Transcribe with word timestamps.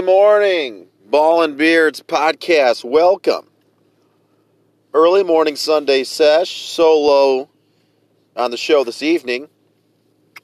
Morning, 0.00 0.86
Ball 1.06 1.42
and 1.42 1.56
Beards 1.56 2.00
podcast. 2.02 2.84
Welcome. 2.84 3.48
Early 4.94 5.24
morning 5.24 5.56
Sunday 5.56 6.04
sesh, 6.04 6.68
solo 6.68 7.48
on 8.36 8.50
the 8.50 8.56
show 8.56 8.84
this 8.84 9.02
evening. 9.02 9.48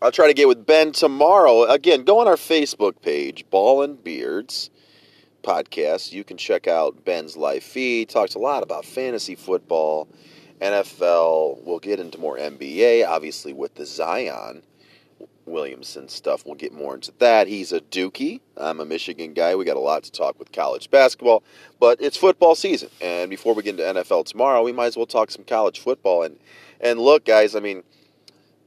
I'll 0.02 0.10
try 0.10 0.26
to 0.26 0.34
get 0.34 0.48
with 0.48 0.66
Ben 0.66 0.92
tomorrow. 0.92 1.64
Again, 1.64 2.04
go 2.04 2.18
on 2.18 2.26
our 2.26 2.36
Facebook 2.36 3.00
page, 3.00 3.48
Ball 3.50 3.82
and 3.82 4.02
Beards 4.02 4.70
podcast. 5.42 6.12
You 6.12 6.24
can 6.24 6.36
check 6.36 6.66
out 6.66 7.04
Ben's 7.04 7.36
live 7.36 7.62
feed. 7.62 8.08
Talks 8.08 8.34
a 8.34 8.40
lot 8.40 8.62
about 8.62 8.84
fantasy 8.84 9.36
football, 9.36 10.08
NFL. 10.60 11.62
We'll 11.64 11.78
get 11.78 12.00
into 12.00 12.18
more 12.18 12.36
NBA, 12.36 13.06
obviously 13.06 13.52
with 13.52 13.76
the 13.76 13.86
Zion 13.86 14.62
Williamson 15.46 16.08
stuff. 16.08 16.44
We'll 16.44 16.54
get 16.54 16.72
more 16.72 16.94
into 16.94 17.12
that. 17.18 17.46
He's 17.46 17.72
a 17.72 17.80
Dookie. 17.80 18.40
I'm 18.56 18.80
a 18.80 18.84
Michigan 18.84 19.34
guy. 19.34 19.54
We 19.54 19.64
got 19.64 19.76
a 19.76 19.80
lot 19.80 20.04
to 20.04 20.12
talk 20.12 20.38
with 20.38 20.52
college 20.52 20.90
basketball, 20.90 21.42
but 21.80 22.00
it's 22.00 22.16
football 22.16 22.54
season. 22.54 22.90
And 23.00 23.30
before 23.30 23.54
we 23.54 23.62
get 23.62 23.78
into 23.78 24.02
NFL 24.02 24.26
tomorrow, 24.26 24.62
we 24.62 24.72
might 24.72 24.86
as 24.86 24.96
well 24.96 25.06
talk 25.06 25.30
some 25.30 25.44
college 25.44 25.80
football. 25.80 26.22
And 26.22 26.38
and 26.80 26.98
look, 26.98 27.24
guys, 27.24 27.54
I 27.54 27.60
mean, 27.60 27.82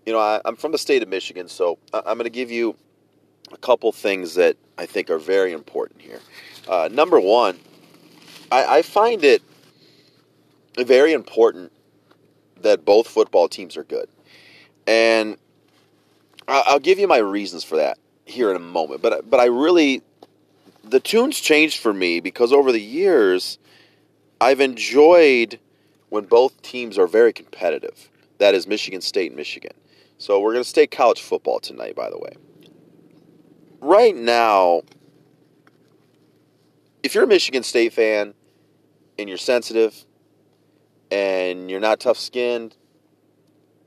you 0.06 0.14
know, 0.14 0.20
I, 0.20 0.42
am 0.46 0.56
from 0.56 0.72
the 0.72 0.78
state 0.78 1.04
of 1.04 1.10
Michigan, 1.10 1.48
so 1.48 1.78
I'm 1.94 2.18
going 2.18 2.24
to 2.24 2.30
give 2.30 2.50
you 2.50 2.76
a 3.52 3.58
couple 3.58 3.92
things 3.92 4.36
that 4.36 4.58
I 4.78 4.86
think 4.86 5.10
are 5.10 5.20
very 5.20 5.52
important 5.52 6.02
here. 6.02 6.20
Uh, 6.68 6.90
number 6.92 7.20
one, 7.20 7.60
I, 8.52 8.78
I 8.78 8.82
find 8.82 9.24
it 9.24 9.42
very 10.78 11.14
important 11.14 11.72
that 12.62 12.86
both 12.86 13.08
football 13.08 13.48
teams 13.48 13.78
are 13.78 13.84
good. 13.84 14.08
And 14.86 15.38
I'll 16.48 16.80
give 16.80 16.98
you 17.00 17.08
my 17.08 17.18
reasons 17.18 17.64
for 17.64 17.76
that 17.78 17.98
here 18.26 18.50
in 18.50 18.56
a 18.56 18.60
moment. 18.60 19.02
But 19.02 19.30
but 19.30 19.40
I 19.40 19.46
really 19.46 20.02
the 20.84 21.00
tunes 21.00 21.40
changed 21.40 21.80
for 21.80 21.94
me 21.94 22.20
because 22.20 22.54
over 22.54 22.72
the 22.72 22.82
years 22.82 23.58
I've 24.40 24.62
enjoyed 24.62 25.60
when 26.10 26.26
both 26.26 26.62
teams 26.62 26.98
are 26.98 27.08
very 27.08 27.34
competitive. 27.34 28.10
That 28.38 28.54
is 28.54 28.68
Michigan 28.68 29.02
State 29.02 29.32
and 29.32 29.36
Michigan. 29.36 29.74
So 30.20 30.40
we're 30.40 30.54
going 30.54 30.64
to 30.64 30.70
stay 30.70 30.88
college 30.88 31.22
football 31.22 31.60
tonight 31.60 31.96
by 31.96 32.10
the 32.10 32.18
way. 32.18 32.32
Right 33.82 34.16
now 34.16 34.84
if 37.04 37.14
you're 37.14 37.26
a 37.26 37.28
Michigan 37.28 37.64
State 37.64 37.94
fan 37.94 38.34
and 39.20 39.28
you're 39.28 39.38
sensitive 39.38 40.06
and 41.12 41.70
you're 41.70 41.80
not 41.80 42.00
tough 42.00 42.18
skinned, 42.18 42.76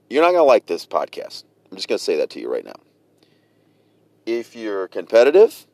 you're 0.08 0.22
not 0.22 0.30
going 0.30 0.40
to 0.40 0.44
like 0.44 0.66
this 0.66 0.86
podcast. 0.86 1.44
I'm 1.70 1.76
just 1.76 1.88
going 1.88 1.98
to 1.98 2.04
say 2.04 2.16
that 2.16 2.30
to 2.30 2.40
you 2.40 2.52
right 2.52 2.64
now. 2.64 2.80
If 4.26 4.56
you're 4.56 4.88
competitive, 4.88 5.66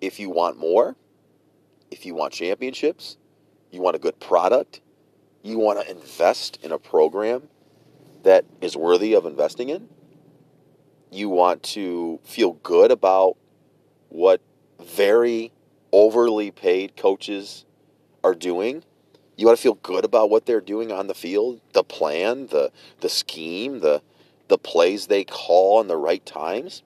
if 0.00 0.18
you 0.18 0.30
want 0.30 0.58
more, 0.58 0.96
if 1.90 2.06
you 2.06 2.14
want 2.14 2.32
championships, 2.32 3.16
you 3.70 3.80
want 3.80 3.96
a 3.96 3.98
good 3.98 4.18
product, 4.20 4.80
you 5.42 5.58
want 5.58 5.80
to 5.80 5.90
invest 5.90 6.58
in 6.62 6.72
a 6.72 6.78
program 6.78 7.48
that 8.22 8.44
is 8.60 8.76
worthy 8.76 9.14
of 9.14 9.24
investing 9.24 9.68
in, 9.68 9.88
you 11.10 11.28
want 11.28 11.62
to 11.62 12.20
feel 12.24 12.52
good 12.62 12.90
about 12.90 13.36
what 14.08 14.40
very 14.80 15.52
overly 15.92 16.50
paid 16.50 16.96
coaches 16.96 17.64
are 18.22 18.34
doing. 18.34 18.84
You 19.36 19.46
want 19.46 19.58
to 19.58 19.62
feel 19.62 19.74
good 19.74 20.04
about 20.04 20.30
what 20.30 20.46
they're 20.46 20.60
doing 20.60 20.92
on 20.92 21.06
the 21.06 21.14
field, 21.14 21.60
the 21.72 21.82
plan, 21.82 22.48
the 22.48 22.70
the 23.00 23.08
scheme, 23.08 23.80
the 23.80 24.02
the 24.50 24.58
plays 24.58 25.06
they 25.06 25.24
call 25.24 25.80
in 25.80 25.88
the 25.88 25.96
right 25.96 26.24
times, 26.26 26.82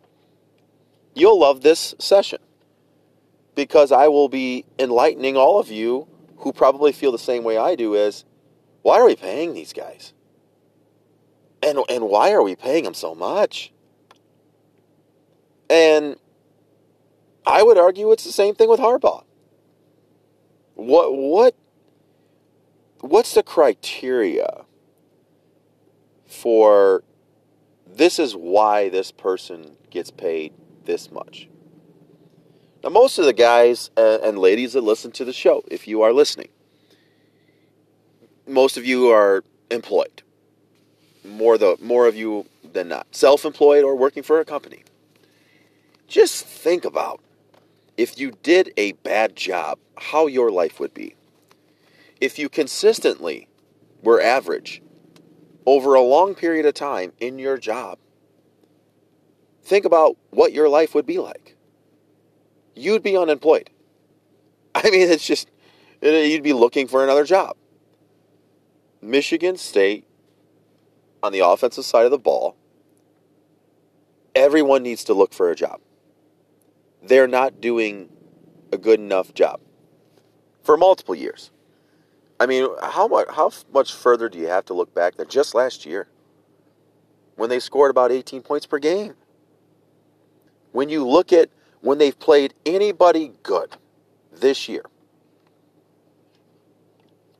you'll 1.14 1.40
love 1.40 1.62
this 1.62 1.94
session 1.98 2.38
because 3.56 3.90
I 3.90 4.06
will 4.06 4.28
be 4.28 4.64
enlightening 4.78 5.36
all 5.36 5.58
of 5.58 5.70
you 5.70 6.06
who 6.38 6.52
probably 6.52 6.92
feel 6.92 7.10
the 7.10 7.18
same 7.18 7.42
way 7.42 7.56
I 7.56 7.74
do 7.74 7.96
as 7.96 8.24
why 8.82 8.98
are 9.00 9.06
we 9.06 9.16
paying 9.16 9.54
these 9.54 9.72
guys? 9.72 10.12
And, 11.62 11.78
and 11.88 12.04
why 12.04 12.32
are 12.32 12.42
we 12.42 12.54
paying 12.54 12.84
them 12.84 12.94
so 12.94 13.14
much? 13.14 13.72
And 15.70 16.16
I 17.46 17.62
would 17.62 17.78
argue 17.78 18.12
it's 18.12 18.24
the 18.24 18.32
same 18.32 18.54
thing 18.54 18.68
with 18.68 18.80
Harbaugh. 18.80 19.24
What 20.74 21.16
what 21.16 21.54
what's 23.00 23.34
the 23.34 23.42
criteria 23.42 24.64
for 26.26 27.04
this 27.96 28.18
is 28.18 28.34
why 28.34 28.88
this 28.88 29.12
person 29.12 29.76
gets 29.90 30.10
paid 30.10 30.52
this 30.84 31.10
much. 31.10 31.48
Now, 32.82 32.90
most 32.90 33.18
of 33.18 33.24
the 33.24 33.32
guys 33.32 33.90
uh, 33.96 34.18
and 34.22 34.38
ladies 34.38 34.74
that 34.74 34.82
listen 34.82 35.10
to 35.12 35.24
the 35.24 35.32
show, 35.32 35.64
if 35.68 35.88
you 35.88 36.02
are 36.02 36.12
listening, 36.12 36.48
most 38.46 38.76
of 38.76 38.84
you 38.84 39.08
are 39.08 39.42
employed. 39.70 40.22
More 41.24 41.56
the 41.56 41.76
more 41.80 42.06
of 42.06 42.14
you 42.14 42.46
than 42.72 42.88
not, 42.88 43.06
self-employed 43.12 43.84
or 43.84 43.96
working 43.96 44.22
for 44.22 44.40
a 44.40 44.44
company. 44.44 44.84
Just 46.06 46.44
think 46.44 46.84
about 46.84 47.20
if 47.96 48.18
you 48.18 48.32
did 48.42 48.72
a 48.76 48.92
bad 48.92 49.34
job, 49.34 49.78
how 49.96 50.26
your 50.26 50.50
life 50.50 50.78
would 50.80 50.92
be. 50.92 51.14
If 52.20 52.38
you 52.38 52.48
consistently 52.48 53.48
were 54.02 54.20
average 54.20 54.82
over 55.66 55.94
a 55.94 56.00
long 56.00 56.34
period 56.34 56.66
of 56.66 56.74
time 56.74 57.12
in 57.20 57.38
your 57.38 57.58
job, 57.58 57.98
think 59.62 59.84
about 59.84 60.16
what 60.30 60.52
your 60.52 60.68
life 60.68 60.94
would 60.94 61.06
be 61.06 61.18
like. 61.18 61.56
You'd 62.74 63.02
be 63.02 63.16
unemployed. 63.16 63.70
I 64.74 64.90
mean, 64.90 65.08
it's 65.10 65.26
just, 65.26 65.50
you'd 66.02 66.42
be 66.42 66.52
looking 66.52 66.88
for 66.88 67.02
another 67.02 67.24
job. 67.24 67.56
Michigan 69.00 69.56
State, 69.56 70.06
on 71.22 71.32
the 71.32 71.40
offensive 71.40 71.84
side 71.84 72.04
of 72.04 72.10
the 72.10 72.18
ball, 72.18 72.56
everyone 74.34 74.82
needs 74.82 75.04
to 75.04 75.14
look 75.14 75.32
for 75.32 75.50
a 75.50 75.54
job. 75.54 75.80
They're 77.02 77.28
not 77.28 77.60
doing 77.60 78.10
a 78.72 78.78
good 78.78 78.98
enough 78.98 79.34
job 79.34 79.60
for 80.62 80.76
multiple 80.76 81.14
years. 81.14 81.50
I 82.44 82.46
mean, 82.46 82.68
how 82.82 83.08
much 83.08 83.26
how 83.30 83.50
much 83.72 83.94
further 83.94 84.28
do 84.28 84.38
you 84.38 84.48
have 84.48 84.66
to 84.66 84.74
look 84.74 84.94
back 84.94 85.16
than 85.16 85.28
just 85.28 85.54
last 85.54 85.86
year 85.86 86.08
when 87.36 87.48
they 87.48 87.58
scored 87.58 87.90
about 87.90 88.12
18 88.12 88.42
points 88.42 88.66
per 88.66 88.78
game? 88.78 89.14
When 90.72 90.90
you 90.90 91.08
look 91.08 91.32
at 91.32 91.48
when 91.80 91.96
they've 91.96 92.18
played 92.18 92.52
anybody 92.66 93.32
good 93.42 93.78
this 94.30 94.68
year, 94.68 94.84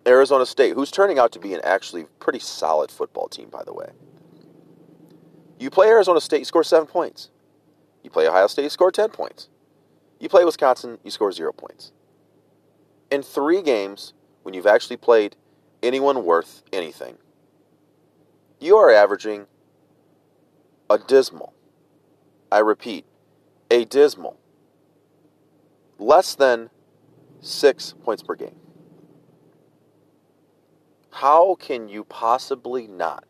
Arizona 0.06 0.46
State, 0.46 0.72
who's 0.72 0.90
turning 0.90 1.18
out 1.18 1.32
to 1.32 1.38
be 1.38 1.52
an 1.52 1.60
actually 1.64 2.06
pretty 2.18 2.38
solid 2.38 2.90
football 2.90 3.28
team, 3.28 3.50
by 3.50 3.62
the 3.62 3.74
way. 3.74 3.90
You 5.58 5.68
play 5.68 5.88
Arizona 5.88 6.22
State, 6.22 6.38
you 6.38 6.46
score 6.46 6.64
seven 6.64 6.88
points. 6.88 7.28
You 8.02 8.08
play 8.08 8.26
Ohio 8.26 8.46
State, 8.46 8.62
you 8.62 8.70
score 8.70 8.90
10 8.90 9.10
points. 9.10 9.50
You 10.18 10.30
play 10.30 10.46
Wisconsin, 10.46 10.98
you 11.04 11.10
score 11.10 11.30
zero 11.30 11.52
points. 11.52 11.92
In 13.10 13.22
three 13.22 13.60
games, 13.60 14.14
when 14.44 14.54
you've 14.54 14.66
actually 14.66 14.98
played 14.98 15.34
anyone 15.82 16.24
worth 16.24 16.62
anything. 16.72 17.16
You 18.60 18.76
are 18.76 18.90
averaging 18.90 19.46
a 20.88 20.98
dismal, 20.98 21.54
I 22.52 22.58
repeat, 22.58 23.04
a 23.70 23.84
dismal, 23.84 24.38
less 25.98 26.34
than 26.34 26.70
six 27.40 27.94
points 28.04 28.22
per 28.22 28.34
game. 28.34 28.56
How 31.10 31.54
can 31.54 31.88
you 31.88 32.04
possibly 32.04 32.86
not, 32.86 33.24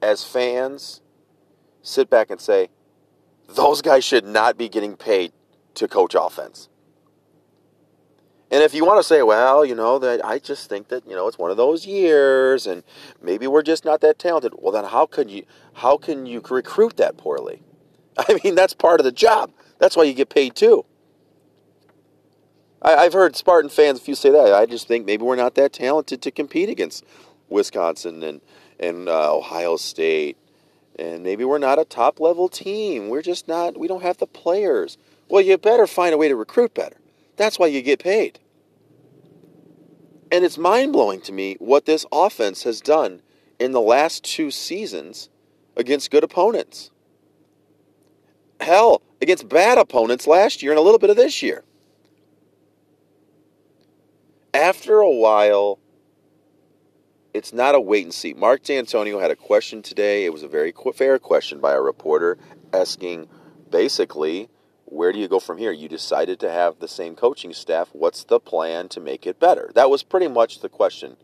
as 0.00 0.24
fans, 0.24 1.00
sit 1.82 2.08
back 2.08 2.30
and 2.30 2.40
say, 2.40 2.68
those 3.48 3.82
guys 3.82 4.04
should 4.04 4.24
not 4.24 4.56
be 4.56 4.68
getting 4.68 4.96
paid 4.96 5.32
to 5.74 5.88
coach 5.88 6.14
offense? 6.18 6.68
And 8.52 8.62
if 8.62 8.74
you 8.74 8.84
want 8.84 8.98
to 8.98 9.02
say, 9.02 9.22
well, 9.22 9.64
you 9.64 9.74
know, 9.74 9.98
that 9.98 10.22
I 10.22 10.38
just 10.38 10.68
think 10.68 10.88
that, 10.88 11.06
you 11.08 11.14
know, 11.14 11.26
it's 11.26 11.38
one 11.38 11.50
of 11.50 11.56
those 11.56 11.86
years 11.86 12.66
and 12.66 12.84
maybe 13.22 13.46
we're 13.46 13.62
just 13.62 13.82
not 13.82 14.02
that 14.02 14.18
talented. 14.18 14.52
Well, 14.58 14.72
then 14.72 14.84
how 14.84 15.06
can 15.06 15.30
you 15.30 15.46
how 15.72 15.96
can 15.96 16.26
you 16.26 16.42
recruit 16.50 16.98
that 16.98 17.16
poorly? 17.16 17.62
I 18.18 18.38
mean, 18.44 18.54
that's 18.54 18.74
part 18.74 19.00
of 19.00 19.04
the 19.04 19.12
job. 19.12 19.52
That's 19.78 19.96
why 19.96 20.04
you 20.04 20.12
get 20.12 20.28
paid 20.28 20.54
too. 20.54 20.84
I, 22.82 23.04
have 23.04 23.14
heard 23.14 23.36
Spartan 23.36 23.70
fans, 23.70 24.00
if 24.00 24.08
you 24.08 24.14
say 24.14 24.30
that, 24.30 24.52
I 24.52 24.66
just 24.66 24.86
think 24.86 25.06
maybe 25.06 25.22
we're 25.22 25.36
not 25.36 25.54
that 25.54 25.72
talented 25.72 26.20
to 26.20 26.30
compete 26.30 26.68
against 26.68 27.04
Wisconsin 27.48 28.22
and 28.22 28.40
and 28.78 29.08
uh, 29.08 29.34
Ohio 29.34 29.76
State, 29.76 30.36
and 30.98 31.22
maybe 31.22 31.44
we're 31.44 31.58
not 31.58 31.78
a 31.78 31.84
top 31.84 32.20
level 32.20 32.48
team. 32.48 33.08
We're 33.08 33.22
just 33.22 33.48
not. 33.48 33.78
We 33.78 33.88
don't 33.88 34.02
have 34.02 34.18
the 34.18 34.26
players. 34.26 34.98
Well, 35.28 35.40
you 35.40 35.56
better 35.56 35.86
find 35.86 36.12
a 36.12 36.18
way 36.18 36.28
to 36.28 36.36
recruit 36.36 36.74
better. 36.74 36.96
That's 37.36 37.58
why 37.58 37.68
you 37.68 37.80
get 37.80 38.00
paid. 38.00 38.40
And 40.32 40.44
it's 40.46 40.56
mind 40.58 40.94
blowing 40.94 41.20
to 41.22 41.32
me 41.32 41.56
what 41.60 41.84
this 41.84 42.06
offense 42.10 42.64
has 42.64 42.80
done 42.80 43.20
in 43.58 43.72
the 43.72 43.80
last 43.82 44.24
two 44.24 44.50
seasons 44.50 45.28
against 45.76 46.10
good 46.10 46.24
opponents. 46.24 46.90
hell, 48.60 49.02
against 49.20 49.48
bad 49.48 49.76
opponents 49.78 50.26
last 50.26 50.62
year 50.62 50.72
and 50.72 50.78
a 50.78 50.82
little 50.82 50.98
bit 50.98 51.10
of 51.10 51.16
this 51.16 51.42
year. 51.42 51.64
After 54.54 55.00
a 55.00 55.10
while, 55.10 55.78
it's 57.34 57.52
not 57.52 57.74
a 57.74 57.80
wait 57.80 58.04
and 58.04 58.14
see. 58.14 58.34
Mark 58.34 58.62
Dantonio 58.62 59.20
had 59.20 59.30
a 59.30 59.36
question 59.36 59.82
today. 59.82 60.24
It 60.24 60.32
was 60.32 60.42
a 60.42 60.48
very 60.48 60.72
fair 60.94 61.18
question 61.18 61.58
by 61.60 61.72
a 61.72 61.80
reporter 61.80 62.38
asking 62.72 63.28
basically, 63.70 64.48
where 64.92 65.10
do 65.10 65.18
you 65.18 65.26
go 65.26 65.40
from 65.40 65.56
here? 65.56 65.72
You 65.72 65.88
decided 65.88 66.38
to 66.40 66.50
have 66.50 66.78
the 66.78 66.86
same 66.86 67.16
coaching 67.16 67.54
staff. 67.54 67.88
What's 67.92 68.24
the 68.24 68.38
plan 68.38 68.88
to 68.90 69.00
make 69.00 69.26
it 69.26 69.40
better? 69.40 69.70
That 69.74 69.88
was 69.88 70.02
pretty 70.02 70.28
much 70.28 70.60
the 70.60 70.68
question. 70.68 71.16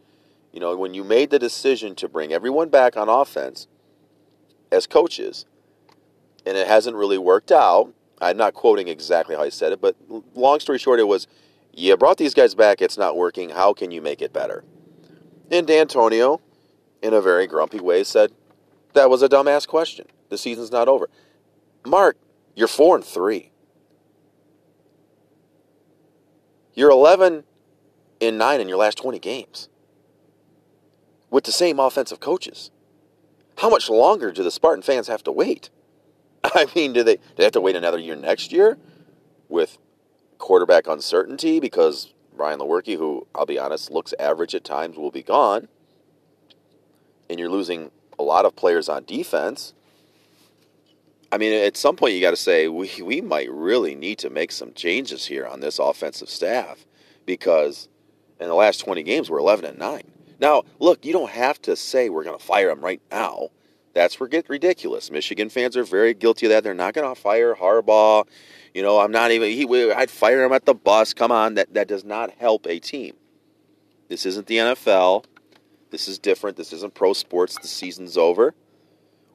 You 0.52 0.60
know, 0.60 0.74
when 0.74 0.94
you 0.94 1.04
made 1.04 1.28
the 1.28 1.38
decision 1.38 1.94
to 1.96 2.08
bring 2.08 2.32
everyone 2.32 2.70
back 2.70 2.96
on 2.96 3.10
offense 3.10 3.66
as 4.72 4.86
coaches, 4.86 5.44
and 6.46 6.56
it 6.56 6.66
hasn't 6.66 6.96
really 6.96 7.18
worked 7.18 7.52
out, 7.52 7.92
I'm 8.22 8.38
not 8.38 8.54
quoting 8.54 8.88
exactly 8.88 9.36
how 9.36 9.42
I 9.42 9.50
said 9.50 9.72
it, 9.72 9.82
but 9.82 9.96
long 10.34 10.60
story 10.60 10.78
short, 10.78 10.98
it 10.98 11.06
was, 11.06 11.26
you 11.74 11.94
brought 11.98 12.16
these 12.16 12.34
guys 12.34 12.54
back, 12.54 12.80
it's 12.80 12.96
not 12.96 13.18
working. 13.18 13.50
How 13.50 13.74
can 13.74 13.90
you 13.90 14.00
make 14.00 14.22
it 14.22 14.32
better? 14.32 14.64
And 15.50 15.66
Dantonio, 15.66 16.40
in 17.02 17.12
a 17.12 17.20
very 17.20 17.46
grumpy 17.46 17.80
way, 17.80 18.02
said, 18.02 18.32
That 18.94 19.10
was 19.10 19.22
a 19.22 19.28
dumbass 19.28 19.68
question. 19.68 20.06
The 20.30 20.38
season's 20.38 20.72
not 20.72 20.88
over. 20.88 21.10
Mark, 21.86 22.16
you're 22.56 22.66
four 22.66 22.96
and 22.96 23.04
three. 23.04 23.50
You're 26.78 26.90
eleven 26.90 27.42
in 28.20 28.38
nine 28.38 28.60
in 28.60 28.68
your 28.68 28.78
last 28.78 28.98
twenty 28.98 29.18
games. 29.18 29.68
With 31.28 31.42
the 31.42 31.50
same 31.50 31.80
offensive 31.80 32.20
coaches. 32.20 32.70
How 33.56 33.68
much 33.68 33.90
longer 33.90 34.30
do 34.30 34.44
the 34.44 34.52
Spartan 34.52 34.82
fans 34.82 35.08
have 35.08 35.24
to 35.24 35.32
wait? 35.32 35.70
I 36.44 36.68
mean, 36.76 36.92
do 36.92 37.02
they, 37.02 37.16
do 37.16 37.22
they 37.34 37.42
have 37.42 37.52
to 37.54 37.60
wait 37.60 37.74
another 37.74 37.98
year 37.98 38.14
next 38.14 38.52
year 38.52 38.78
with 39.48 39.78
quarterback 40.38 40.86
uncertainty 40.86 41.58
because 41.58 42.14
Brian 42.36 42.60
Lewerke, 42.60 42.96
who 42.96 43.26
I'll 43.34 43.44
be 43.44 43.58
honest 43.58 43.90
looks 43.90 44.14
average 44.16 44.54
at 44.54 44.62
times, 44.62 44.96
will 44.96 45.10
be 45.10 45.24
gone, 45.24 45.66
and 47.28 47.40
you're 47.40 47.50
losing 47.50 47.90
a 48.20 48.22
lot 48.22 48.44
of 48.44 48.54
players 48.54 48.88
on 48.88 49.02
defense. 49.02 49.74
I 51.30 51.38
mean, 51.38 51.52
at 51.52 51.76
some 51.76 51.96
point 51.96 52.14
you 52.14 52.20
got 52.20 52.30
to 52.30 52.36
say 52.36 52.68
we 52.68 52.90
we 53.02 53.20
might 53.20 53.50
really 53.50 53.94
need 53.94 54.18
to 54.18 54.30
make 54.30 54.52
some 54.52 54.72
changes 54.72 55.26
here 55.26 55.46
on 55.46 55.60
this 55.60 55.78
offensive 55.78 56.30
staff 56.30 56.86
because 57.26 57.88
in 58.40 58.48
the 58.48 58.54
last 58.54 58.78
20 58.78 59.02
games 59.02 59.28
we're 59.30 59.38
11 59.38 59.64
and 59.64 59.78
9. 59.78 60.02
Now, 60.40 60.62
look, 60.78 61.04
you 61.04 61.12
don't 61.12 61.30
have 61.30 61.60
to 61.62 61.76
say 61.76 62.08
we're 62.08 62.24
going 62.24 62.38
to 62.38 62.44
fire 62.44 62.70
him 62.70 62.80
right 62.80 63.02
now. 63.10 63.48
That's 63.92 64.20
ridiculous. 64.20 65.10
Michigan 65.10 65.48
fans 65.48 65.76
are 65.76 65.82
very 65.82 66.14
guilty 66.14 66.46
of 66.46 66.50
that. 66.50 66.62
They're 66.62 66.74
not 66.74 66.94
going 66.94 67.12
to 67.12 67.20
fire 67.20 67.56
Harbaugh 67.56 68.24
you 68.74 68.82
know, 68.82 69.00
I'm 69.00 69.10
not 69.10 69.30
even. 69.30 69.50
He, 69.50 69.92
I'd 69.92 70.10
fire 70.10 70.44
him 70.44 70.52
at 70.52 70.64
the 70.64 70.72
bus. 70.72 71.14
Come 71.14 71.32
on, 71.32 71.54
that 71.54 71.74
that 71.74 71.88
does 71.88 72.04
not 72.04 72.30
help 72.38 72.66
a 72.66 72.78
team. 72.78 73.16
This 74.08 74.26
isn't 74.26 74.46
the 74.46 74.58
NFL. 74.58 75.24
This 75.90 76.08
is 76.08 76.18
different. 76.18 76.56
This 76.56 76.72
isn't 76.72 76.94
pro 76.94 77.12
sports. 77.12 77.58
The 77.58 77.66
season's 77.66 78.16
over, 78.16 78.54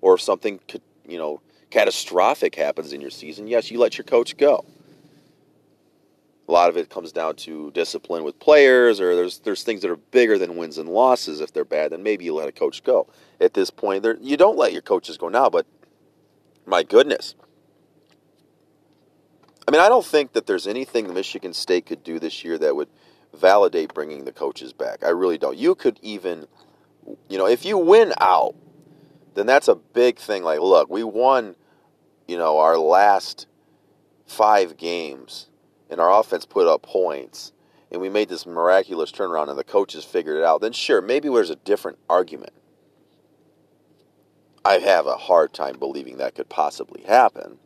or 0.01 0.15
if 0.15 0.21
something 0.21 0.59
could, 0.67 0.81
you 1.07 1.17
know, 1.17 1.41
catastrophic 1.73 2.53
happens 2.53 2.93
in 2.93 3.01
your 3.01 3.09
season, 3.09 3.47
yes, 3.47 3.71
you 3.71 3.79
let 3.79 3.97
your 3.97 4.05
coach 4.05 4.37
go. 4.37 4.63
A 6.47 6.51
lot 6.51 6.69
of 6.69 6.77
it 6.77 6.89
comes 6.89 7.11
down 7.11 7.35
to 7.37 7.71
discipline 7.71 8.23
with 8.23 8.37
players, 8.37 9.01
or 9.01 9.15
there's 9.15 9.39
there's 9.39 9.63
things 9.63 9.81
that 9.81 9.89
are 9.89 9.95
bigger 9.95 10.37
than 10.37 10.55
wins 10.55 10.77
and 10.77 10.87
losses. 10.87 11.41
If 11.41 11.51
they're 11.51 11.65
bad, 11.65 11.91
then 11.91 12.03
maybe 12.03 12.25
you 12.25 12.35
let 12.35 12.47
a 12.47 12.51
coach 12.51 12.83
go. 12.83 13.07
At 13.41 13.55
this 13.55 13.71
point, 13.71 14.05
you 14.21 14.37
don't 14.37 14.57
let 14.57 14.71
your 14.71 14.83
coaches 14.83 15.17
go 15.17 15.29
now. 15.29 15.49
But 15.49 15.65
my 16.65 16.83
goodness, 16.83 17.33
I 19.67 19.71
mean, 19.71 19.81
I 19.81 19.89
don't 19.89 20.05
think 20.05 20.33
that 20.33 20.45
there's 20.45 20.67
anything 20.67 21.11
Michigan 21.11 21.53
State 21.53 21.85
could 21.87 22.03
do 22.03 22.19
this 22.19 22.43
year 22.43 22.57
that 22.59 22.75
would 22.75 22.89
validate 23.33 23.93
bringing 23.93 24.25
the 24.25 24.33
coaches 24.33 24.73
back. 24.73 25.03
I 25.03 25.09
really 25.09 25.39
don't. 25.39 25.57
You 25.57 25.73
could 25.73 25.97
even, 26.03 26.45
you 27.29 27.37
know, 27.37 27.47
if 27.47 27.65
you 27.65 27.77
win 27.77 28.13
out, 28.19 28.53
then 29.33 29.47
that's 29.47 29.69
a 29.69 29.75
big 29.75 30.19
thing. 30.19 30.43
Like, 30.43 30.59
look, 30.59 30.89
we 30.89 31.03
won, 31.03 31.55
you 32.27 32.37
know, 32.37 32.57
our 32.59 32.77
last 32.77 33.47
five 34.25 34.77
games, 34.77 35.49
and 35.89 35.99
our 35.99 36.19
offense 36.19 36.45
put 36.45 36.67
up 36.67 36.81
points, 36.81 37.51
and 37.91 38.01
we 38.01 38.09
made 38.09 38.29
this 38.29 38.45
miraculous 38.45 39.11
turnaround, 39.11 39.49
and 39.49 39.57
the 39.57 39.63
coaches 39.63 40.03
figured 40.03 40.37
it 40.37 40.43
out. 40.43 40.61
Then 40.61 40.73
sure, 40.73 41.01
maybe 41.01 41.29
there's 41.29 41.49
a 41.49 41.55
different 41.55 41.99
argument. 42.09 42.53
I 44.65 44.79
have 44.79 45.05
a 45.05 45.17
hard 45.17 45.53
time 45.53 45.77
believing 45.77 46.17
that 46.17 46.35
could 46.35 46.49
possibly 46.49 47.03
happen 47.03 47.59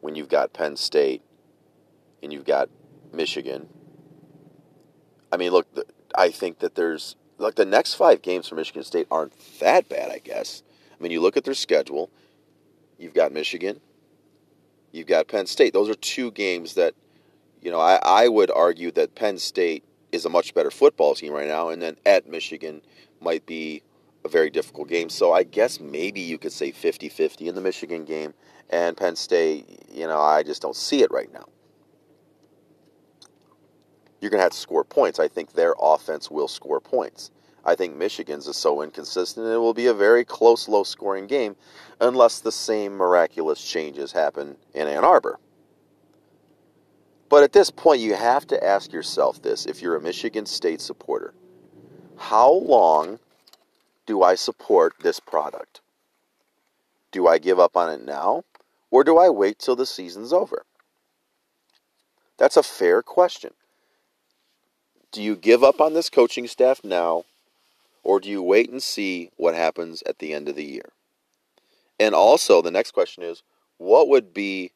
when 0.00 0.14
you've 0.14 0.28
got 0.28 0.52
Penn 0.52 0.76
State 0.76 1.22
and 2.22 2.32
you've 2.32 2.44
got 2.44 2.68
Michigan. 3.12 3.68
I 5.32 5.38
mean, 5.38 5.50
look, 5.50 5.66
I 6.14 6.30
think 6.30 6.58
that 6.58 6.74
there's 6.74 7.16
like 7.38 7.54
the 7.54 7.64
next 7.64 7.94
five 7.94 8.22
games 8.22 8.48
for 8.48 8.54
Michigan 8.54 8.82
State 8.82 9.06
aren't 9.10 9.32
that 9.60 9.88
bad, 9.88 10.10
I 10.10 10.18
guess. 10.18 10.62
I 10.92 11.02
mean, 11.02 11.10
you 11.10 11.20
look 11.20 11.36
at 11.36 11.44
their 11.44 11.54
schedule, 11.54 12.10
you've 12.98 13.14
got 13.14 13.32
Michigan, 13.32 13.80
you've 14.92 15.06
got 15.06 15.28
Penn 15.28 15.46
State. 15.46 15.72
Those 15.72 15.88
are 15.88 15.94
two 15.94 16.30
games 16.30 16.74
that, 16.74 16.94
you 17.60 17.70
know, 17.70 17.80
I, 17.80 17.98
I 18.02 18.28
would 18.28 18.50
argue 18.50 18.90
that 18.92 19.14
Penn 19.14 19.38
State 19.38 19.84
is 20.12 20.24
a 20.24 20.28
much 20.28 20.54
better 20.54 20.70
football 20.70 21.14
team 21.14 21.32
right 21.32 21.48
now, 21.48 21.68
and 21.68 21.80
then 21.82 21.96
at 22.06 22.28
Michigan 22.28 22.82
might 23.20 23.44
be 23.46 23.82
a 24.24 24.28
very 24.28 24.50
difficult 24.50 24.88
game. 24.88 25.08
So 25.08 25.32
I 25.32 25.42
guess 25.42 25.80
maybe 25.80 26.20
you 26.20 26.38
could 26.38 26.52
say 26.52 26.72
50 26.72 27.08
50 27.08 27.48
in 27.48 27.54
the 27.54 27.60
Michigan 27.60 28.04
game. 28.04 28.34
And 28.68 28.96
Penn 28.96 29.14
State, 29.14 29.86
you 29.92 30.08
know, 30.08 30.20
I 30.20 30.42
just 30.42 30.60
don't 30.60 30.74
see 30.74 31.02
it 31.02 31.10
right 31.12 31.32
now 31.32 31.46
you're 34.20 34.30
going 34.30 34.38
to 34.38 34.44
have 34.44 34.52
to 34.52 34.58
score 34.58 34.84
points. 34.84 35.18
I 35.18 35.28
think 35.28 35.52
their 35.52 35.74
offense 35.80 36.30
will 36.30 36.48
score 36.48 36.80
points. 36.80 37.30
I 37.66 37.74
think 37.74 37.96
Michigan's 37.96 38.46
is 38.46 38.56
so 38.56 38.80
inconsistent, 38.80 39.46
it 39.46 39.58
will 39.58 39.74
be 39.74 39.88
a 39.88 39.94
very 39.94 40.24
close, 40.24 40.68
low 40.68 40.84
scoring 40.84 41.26
game 41.26 41.56
unless 42.00 42.38
the 42.38 42.52
same 42.52 42.96
miraculous 42.96 43.62
changes 43.62 44.12
happen 44.12 44.56
in 44.72 44.86
Ann 44.86 45.04
Arbor. 45.04 45.40
But 47.28 47.42
at 47.42 47.52
this 47.52 47.70
point, 47.70 48.00
you 48.00 48.14
have 48.14 48.46
to 48.46 48.64
ask 48.64 48.92
yourself 48.92 49.42
this 49.42 49.66
if 49.66 49.82
you're 49.82 49.96
a 49.96 50.00
Michigan 50.00 50.46
State 50.46 50.80
supporter 50.80 51.34
how 52.16 52.50
long 52.50 53.18
do 54.06 54.22
I 54.22 54.34
support 54.34 54.94
this 55.00 55.20
product? 55.20 55.80
Do 57.12 57.26
I 57.26 57.38
give 57.38 57.58
up 57.58 57.76
on 57.76 57.90
it 57.90 58.02
now, 58.02 58.44
or 58.90 59.04
do 59.04 59.18
I 59.18 59.28
wait 59.28 59.58
till 59.58 59.76
the 59.76 59.86
season's 59.86 60.32
over? 60.32 60.64
That's 62.38 62.56
a 62.56 62.62
fair 62.62 63.02
question. 63.02 63.52
Do 65.12 65.22
you 65.22 65.36
give 65.36 65.62
up 65.62 65.80
on 65.80 65.94
this 65.94 66.10
coaching 66.10 66.46
staff 66.46 66.82
now, 66.84 67.24
or 68.06 68.20
do 68.20 68.30
you 68.30 68.40
wait 68.40 68.70
and 68.70 68.80
see 68.80 69.30
what 69.36 69.56
happens 69.56 70.00
at 70.06 70.20
the 70.20 70.32
end 70.32 70.48
of 70.48 70.54
the 70.54 70.64
year? 70.64 70.92
And 71.98 72.14
also, 72.14 72.62
the 72.62 72.70
next 72.70 72.92
question 72.92 73.24
is 73.24 73.42
what 73.78 74.08
would 74.08 74.32
be 74.32 74.70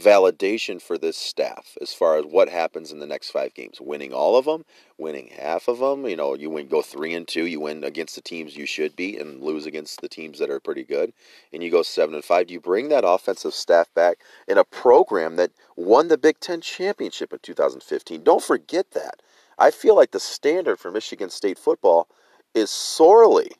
validation 0.00 0.80
for 0.80 0.96
this 0.96 1.16
staff 1.16 1.76
as 1.80 1.92
far 1.92 2.16
as 2.16 2.24
what 2.26 2.48
happens 2.48 2.92
in 2.92 3.00
the 3.00 3.06
next 3.06 3.30
five 3.30 3.54
games? 3.54 3.80
Winning 3.80 4.12
all 4.12 4.38
of 4.38 4.44
them, 4.44 4.64
winning 4.98 5.30
half 5.36 5.66
of 5.66 5.80
them. 5.80 6.06
You 6.06 6.16
know, 6.16 6.34
you 6.34 6.48
win, 6.48 6.68
go 6.68 6.80
three 6.80 7.12
and 7.12 7.26
two. 7.26 7.46
You 7.46 7.58
win 7.58 7.82
against 7.82 8.14
the 8.14 8.20
teams 8.20 8.56
you 8.56 8.66
should 8.66 8.94
beat 8.94 9.20
and 9.20 9.42
lose 9.42 9.66
against 9.66 10.00
the 10.00 10.08
teams 10.08 10.38
that 10.38 10.50
are 10.50 10.60
pretty 10.60 10.84
good. 10.84 11.12
And 11.52 11.64
you 11.64 11.72
go 11.72 11.82
seven 11.82 12.14
and 12.14 12.24
five. 12.24 12.46
Do 12.46 12.54
you 12.54 12.60
bring 12.60 12.88
that 12.90 13.04
offensive 13.04 13.54
staff 13.54 13.92
back 13.94 14.18
in 14.46 14.58
a 14.58 14.64
program 14.64 15.34
that 15.36 15.50
won 15.74 16.06
the 16.06 16.18
Big 16.18 16.38
Ten 16.38 16.60
championship 16.60 17.32
in 17.32 17.40
2015? 17.40 18.22
Don't 18.22 18.44
forget 18.44 18.92
that. 18.92 19.22
I 19.58 19.72
feel 19.72 19.96
like 19.96 20.12
the 20.12 20.20
standard 20.20 20.78
for 20.78 20.92
Michigan 20.92 21.30
State 21.30 21.58
football 21.58 22.06
is 22.56 22.70
sorely 22.70 23.50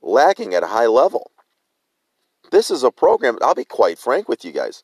lacking 0.00 0.54
at 0.54 0.62
a 0.62 0.68
high 0.68 0.86
level. 0.86 1.30
This 2.50 2.70
is 2.70 2.82
a 2.82 2.90
program, 2.90 3.38
I'll 3.42 3.54
be 3.54 3.64
quite 3.64 3.98
frank 3.98 4.28
with 4.28 4.44
you 4.44 4.52
guys. 4.52 4.82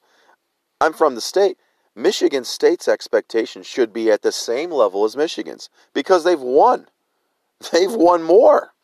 I'm 0.81 0.93
from 0.93 1.14
the 1.14 1.21
state. 1.21 1.57
Michigan 1.97 2.45
State's 2.45 2.88
expectations 2.88 3.66
should 3.66 3.93
be 3.93 4.11
at 4.11 4.23
the 4.23 4.33
same 4.33 4.71
level 4.71 5.04
as 5.04 5.16
Michigan's 5.16 5.71
because 5.93 6.25
they've 6.25 6.40
won. 6.40 6.87
They've 7.73 7.93
won 7.93 8.23
more 8.23 8.75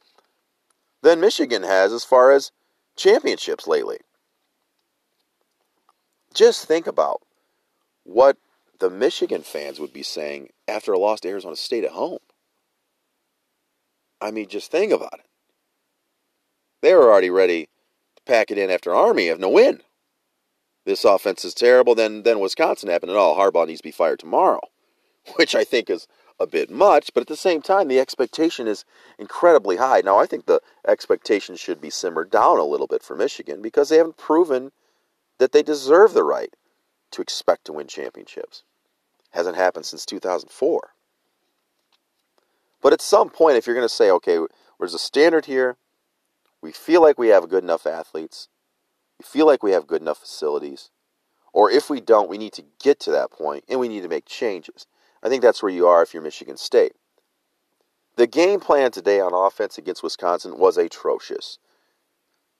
than 1.02 1.20
Michigan 1.20 1.64
has 1.64 1.92
as 1.92 2.04
far 2.04 2.30
as 2.30 2.52
championships 2.96 3.66
lately. 3.66 3.98
Just 6.32 6.66
think 6.66 6.86
about 6.86 7.20
what 8.04 8.38
the 8.78 8.88
Michigan 8.88 9.42
fans 9.42 9.80
would 9.80 9.92
be 9.92 10.04
saying 10.04 10.50
after 10.68 10.92
a 10.92 10.98
loss 10.98 11.20
to 11.20 11.28
Arizona 11.28 11.56
State 11.56 11.84
at 11.84 11.90
home. 11.90 12.20
I 14.20 14.30
mean, 14.30 14.48
just 14.48 14.70
think 14.70 14.92
about 14.92 15.14
it. 15.14 15.26
They 16.82 16.94
were 16.94 17.10
already 17.10 17.30
ready 17.30 17.68
to 18.16 18.22
pack 18.24 18.50
it 18.50 18.58
in 18.58 18.70
after 18.70 18.94
Army 18.94 19.28
of 19.28 19.38
no 19.38 19.48
win. 19.48 19.82
This 20.84 21.04
offense 21.04 21.44
is 21.44 21.54
terrible. 21.54 21.94
Then, 21.94 22.22
then 22.22 22.40
Wisconsin 22.40 22.88
happened, 22.88 23.10
and 23.10 23.18
all 23.18 23.36
Harbaugh 23.36 23.66
needs 23.66 23.80
to 23.80 23.88
be 23.88 23.90
fired 23.92 24.18
tomorrow, 24.18 24.60
which 25.36 25.54
I 25.54 25.64
think 25.64 25.90
is 25.90 26.08
a 26.38 26.46
bit 26.46 26.70
much. 26.70 27.12
But 27.12 27.22
at 27.22 27.26
the 27.26 27.36
same 27.36 27.60
time, 27.60 27.88
the 27.88 28.00
expectation 28.00 28.66
is 28.66 28.84
incredibly 29.18 29.76
high. 29.76 30.00
Now, 30.00 30.18
I 30.18 30.26
think 30.26 30.46
the 30.46 30.62
expectation 30.88 31.56
should 31.56 31.80
be 31.80 31.90
simmered 31.90 32.30
down 32.30 32.58
a 32.58 32.64
little 32.64 32.86
bit 32.86 33.02
for 33.02 33.14
Michigan 33.14 33.60
because 33.60 33.90
they 33.90 33.98
haven't 33.98 34.16
proven 34.16 34.72
that 35.38 35.52
they 35.52 35.62
deserve 35.62 36.14
the 36.14 36.24
right 36.24 36.54
to 37.10 37.22
expect 37.22 37.66
to 37.66 37.72
win 37.72 37.86
championships. 37.86 38.64
Hasn't 39.30 39.56
happened 39.56 39.86
since 39.86 40.06
2004. 40.06 40.90
But 42.82 42.92
at 42.92 43.00
some 43.02 43.30
point, 43.30 43.56
if 43.56 43.66
you're 43.66 43.76
going 43.76 43.88
to 43.88 43.94
say, 43.94 44.10
okay, 44.10 44.38
there's 44.78 44.94
a 44.94 44.98
standard 44.98 45.46
here, 45.46 45.76
we 46.62 46.72
feel 46.72 47.02
like 47.02 47.18
we 47.18 47.28
have 47.28 47.48
good 47.48 47.64
enough 47.64 47.86
athletes, 47.86 48.48
we 49.18 49.24
feel 49.24 49.46
like 49.46 49.62
we 49.62 49.72
have 49.72 49.86
good 49.86 50.02
enough 50.02 50.18
facilities, 50.18 50.90
or 51.52 51.70
if 51.70 51.90
we 51.90 52.00
don't, 52.00 52.28
we 52.28 52.38
need 52.38 52.52
to 52.54 52.64
get 52.82 53.00
to 53.00 53.10
that 53.10 53.30
point 53.30 53.64
and 53.68 53.80
we 53.80 53.88
need 53.88 54.02
to 54.02 54.08
make 54.08 54.24
changes. 54.24 54.86
I 55.22 55.28
think 55.28 55.42
that's 55.42 55.62
where 55.62 55.72
you 55.72 55.86
are 55.86 56.02
if 56.02 56.14
you're 56.14 56.22
Michigan 56.22 56.56
State. 56.56 56.92
The 58.16 58.26
game 58.26 58.60
plan 58.60 58.90
today 58.90 59.20
on 59.20 59.32
offense 59.34 59.78
against 59.78 60.02
Wisconsin 60.02 60.58
was 60.58 60.76
atrocious. 60.76 61.58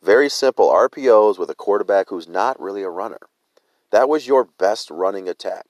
Very 0.02 0.28
simple 0.28 0.70
RPOs 0.70 1.38
with 1.38 1.50
a 1.50 1.54
quarterback 1.54 2.08
who's 2.08 2.28
not 2.28 2.60
really 2.60 2.82
a 2.82 2.88
runner. 2.88 3.20
That 3.90 4.08
was 4.08 4.26
your 4.26 4.44
best 4.44 4.90
running 4.90 5.28
attack. 5.28 5.66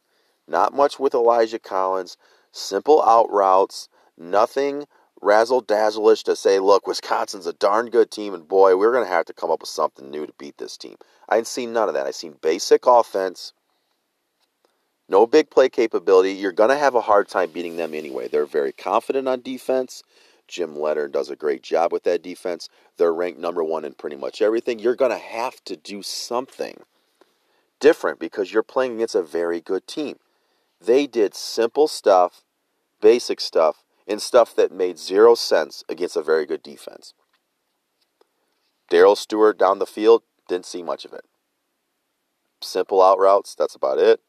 Not 0.47 0.75
much 0.75 0.99
with 0.99 1.15
Elijah 1.15 1.59
Collins. 1.59 2.17
Simple 2.53 3.03
out 3.03 3.31
routes. 3.31 3.89
Nothing 4.21 4.87
razzle 5.23 5.63
dazzleish 5.63 6.25
to 6.25 6.37
say, 6.37 6.59
look, 6.59 6.87
Wisconsin's 6.87 7.47
a 7.47 7.55
darn 7.55 7.89
good 7.89 8.11
team, 8.11 8.35
and 8.35 8.47
boy, 8.47 8.77
we're 8.77 8.93
going 8.93 9.05
to 9.05 9.11
have 9.11 9.25
to 9.27 9.33
come 9.33 9.51
up 9.51 9.63
with 9.63 9.71
something 9.71 10.11
new 10.11 10.27
to 10.27 10.33
beat 10.39 10.59
this 10.59 10.77
team. 10.77 10.97
I 11.27 11.37
didn't 11.37 11.47
see 11.47 11.65
none 11.65 11.89
of 11.89 11.95
that. 11.95 12.07
I 12.07 12.11
seen 12.11 12.37
basic 12.43 12.87
offense, 12.87 13.55
no 15.09 15.27
big 15.27 15.49
play 15.49 15.71
capability. 15.71 16.33
You're 16.33 16.53
going 16.53 16.69
to 16.69 16.77
have 16.77 16.95
a 16.95 17.01
hard 17.01 17.29
time 17.29 17.51
beating 17.51 17.79
them 17.79 17.95
anyway. 17.95 18.29
They're 18.29 18.45
very 18.45 18.73
confident 18.73 19.27
on 19.27 19.41
defense. 19.41 20.03
Jim 20.47 20.79
Leonhard 20.79 21.13
does 21.13 21.31
a 21.31 21.37
great 21.37 21.63
job 21.63 21.91
with 21.91 22.03
that 22.03 22.23
defense. 22.23 22.69
They're 22.99 23.15
ranked 23.15 23.41
number 23.41 23.65
one 23.65 23.87
in 23.87 23.95
pretty 23.95 24.17
much 24.17 24.43
everything. 24.43 24.79
You're 24.79 24.97
going 24.97 25.13
to 25.13 25.19
have 25.19 25.65
to 25.65 25.77
do 25.77 26.03
something 26.03 26.83
different 27.81 28.19
because 28.19 28.53
you're 28.53 28.63
playing 28.63 28.97
against 28.97 29.15
a 29.15 29.23
very 29.23 29.61
good 29.61 29.87
team. 29.87 30.19
They 30.79 31.07
did 31.07 31.35
simple 31.35 31.89
stuff, 31.89 32.43
basic 33.01 33.41
stuff, 33.41 33.83
and 34.07 34.21
stuff 34.21 34.55
that 34.57 34.73
made 34.73 34.99
zero 34.99 35.35
sense 35.35 35.85
against 35.89 36.17
a 36.17 36.23
very 36.23 36.47
good 36.47 36.63
defense. 36.63 37.15
Darrell 38.89 39.17
Stewart 39.17 39.59
down 39.59 39.79
the 39.79 39.87
field, 39.87 40.23
didn't 40.49 40.67
see 40.67 40.83
much 40.83 41.05
of 41.05 41.13
it. 41.13 41.25
Simple 42.61 43.03
out 43.03 43.19
routes, 43.19 43.55
that's 43.55 43.75
about 43.75 43.99
it. 43.99 44.21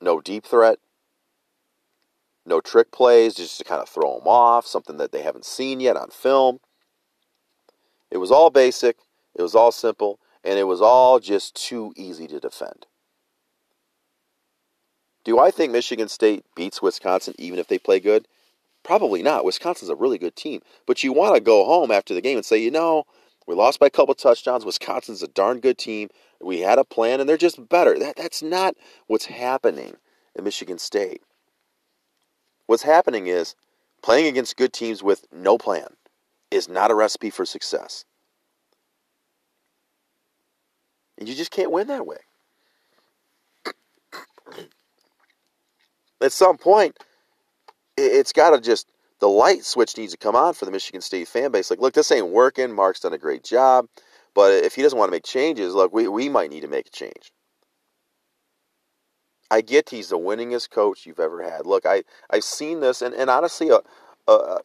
No 0.00 0.20
deep 0.20 0.44
threat. 0.44 0.78
No 2.46 2.60
trick 2.60 2.92
plays, 2.92 3.34
just 3.34 3.58
to 3.58 3.64
kind 3.64 3.82
of 3.82 3.88
throw 3.88 4.18
them 4.18 4.26
off, 4.26 4.66
something 4.66 4.96
that 4.98 5.12
they 5.12 5.22
haven't 5.22 5.44
seen 5.44 5.80
yet 5.80 5.96
on 5.96 6.10
film. 6.10 6.60
It 8.10 8.18
was 8.18 8.30
all 8.30 8.50
basic, 8.50 8.96
it 9.34 9.42
was 9.42 9.54
all 9.54 9.72
simple, 9.72 10.18
and 10.44 10.58
it 10.58 10.64
was 10.64 10.80
all 10.80 11.20
just 11.20 11.54
too 11.54 11.92
easy 11.96 12.26
to 12.28 12.40
defend. 12.40 12.86
Do 15.28 15.38
I 15.38 15.50
think 15.50 15.72
Michigan 15.72 16.08
State 16.08 16.46
beats 16.56 16.80
Wisconsin 16.80 17.34
even 17.36 17.58
if 17.58 17.68
they 17.68 17.78
play 17.78 18.00
good? 18.00 18.26
Probably 18.82 19.22
not. 19.22 19.44
Wisconsin's 19.44 19.90
a 19.90 19.94
really 19.94 20.16
good 20.16 20.34
team. 20.34 20.62
But 20.86 21.04
you 21.04 21.12
want 21.12 21.34
to 21.34 21.40
go 21.42 21.66
home 21.66 21.90
after 21.90 22.14
the 22.14 22.22
game 22.22 22.38
and 22.38 22.46
say, 22.46 22.56
you 22.56 22.70
know, 22.70 23.04
we 23.46 23.54
lost 23.54 23.78
by 23.78 23.88
a 23.88 23.90
couple 23.90 24.14
touchdowns. 24.14 24.64
Wisconsin's 24.64 25.22
a 25.22 25.28
darn 25.28 25.60
good 25.60 25.76
team. 25.76 26.08
We 26.40 26.60
had 26.60 26.78
a 26.78 26.84
plan 26.84 27.20
and 27.20 27.28
they're 27.28 27.36
just 27.36 27.68
better. 27.68 27.98
That, 27.98 28.16
that's 28.16 28.42
not 28.42 28.74
what's 29.06 29.26
happening 29.26 29.98
at 30.34 30.44
Michigan 30.44 30.78
State. 30.78 31.20
What's 32.64 32.84
happening 32.84 33.26
is 33.26 33.54
playing 34.02 34.28
against 34.28 34.56
good 34.56 34.72
teams 34.72 35.02
with 35.02 35.26
no 35.30 35.58
plan 35.58 35.88
is 36.50 36.70
not 36.70 36.90
a 36.90 36.94
recipe 36.94 37.28
for 37.28 37.44
success. 37.44 38.06
And 41.18 41.28
you 41.28 41.34
just 41.34 41.50
can't 41.50 41.70
win 41.70 41.88
that 41.88 42.06
way. 42.06 42.16
At 46.20 46.32
some 46.32 46.58
point, 46.58 46.98
it's 47.96 48.32
got 48.32 48.50
to 48.50 48.60
just, 48.60 48.88
the 49.20 49.28
light 49.28 49.64
switch 49.64 49.96
needs 49.96 50.12
to 50.12 50.18
come 50.18 50.36
on 50.36 50.54
for 50.54 50.64
the 50.64 50.70
Michigan 50.70 51.00
State 51.00 51.28
fan 51.28 51.50
base. 51.50 51.70
Like, 51.70 51.80
look, 51.80 51.94
this 51.94 52.12
ain't 52.12 52.28
working. 52.28 52.72
Mark's 52.72 53.00
done 53.00 53.12
a 53.12 53.18
great 53.18 53.44
job. 53.44 53.86
But 54.34 54.52
if 54.52 54.74
he 54.74 54.82
doesn't 54.82 54.98
want 54.98 55.08
to 55.08 55.12
make 55.12 55.24
changes, 55.24 55.74
look, 55.74 55.92
we, 55.92 56.06
we 56.06 56.28
might 56.28 56.50
need 56.50 56.60
to 56.60 56.68
make 56.68 56.86
a 56.86 56.90
change. 56.90 57.32
I 59.50 59.62
get 59.62 59.88
he's 59.90 60.10
the 60.10 60.18
winningest 60.18 60.70
coach 60.70 61.06
you've 61.06 61.18
ever 61.18 61.42
had. 61.42 61.66
Look, 61.66 61.86
I, 61.86 62.04
I've 62.30 62.44
seen 62.44 62.80
this, 62.80 63.00
and, 63.00 63.14
and 63.14 63.30
honestly, 63.30 63.70
uh, 63.70 63.80
uh, 64.26 64.58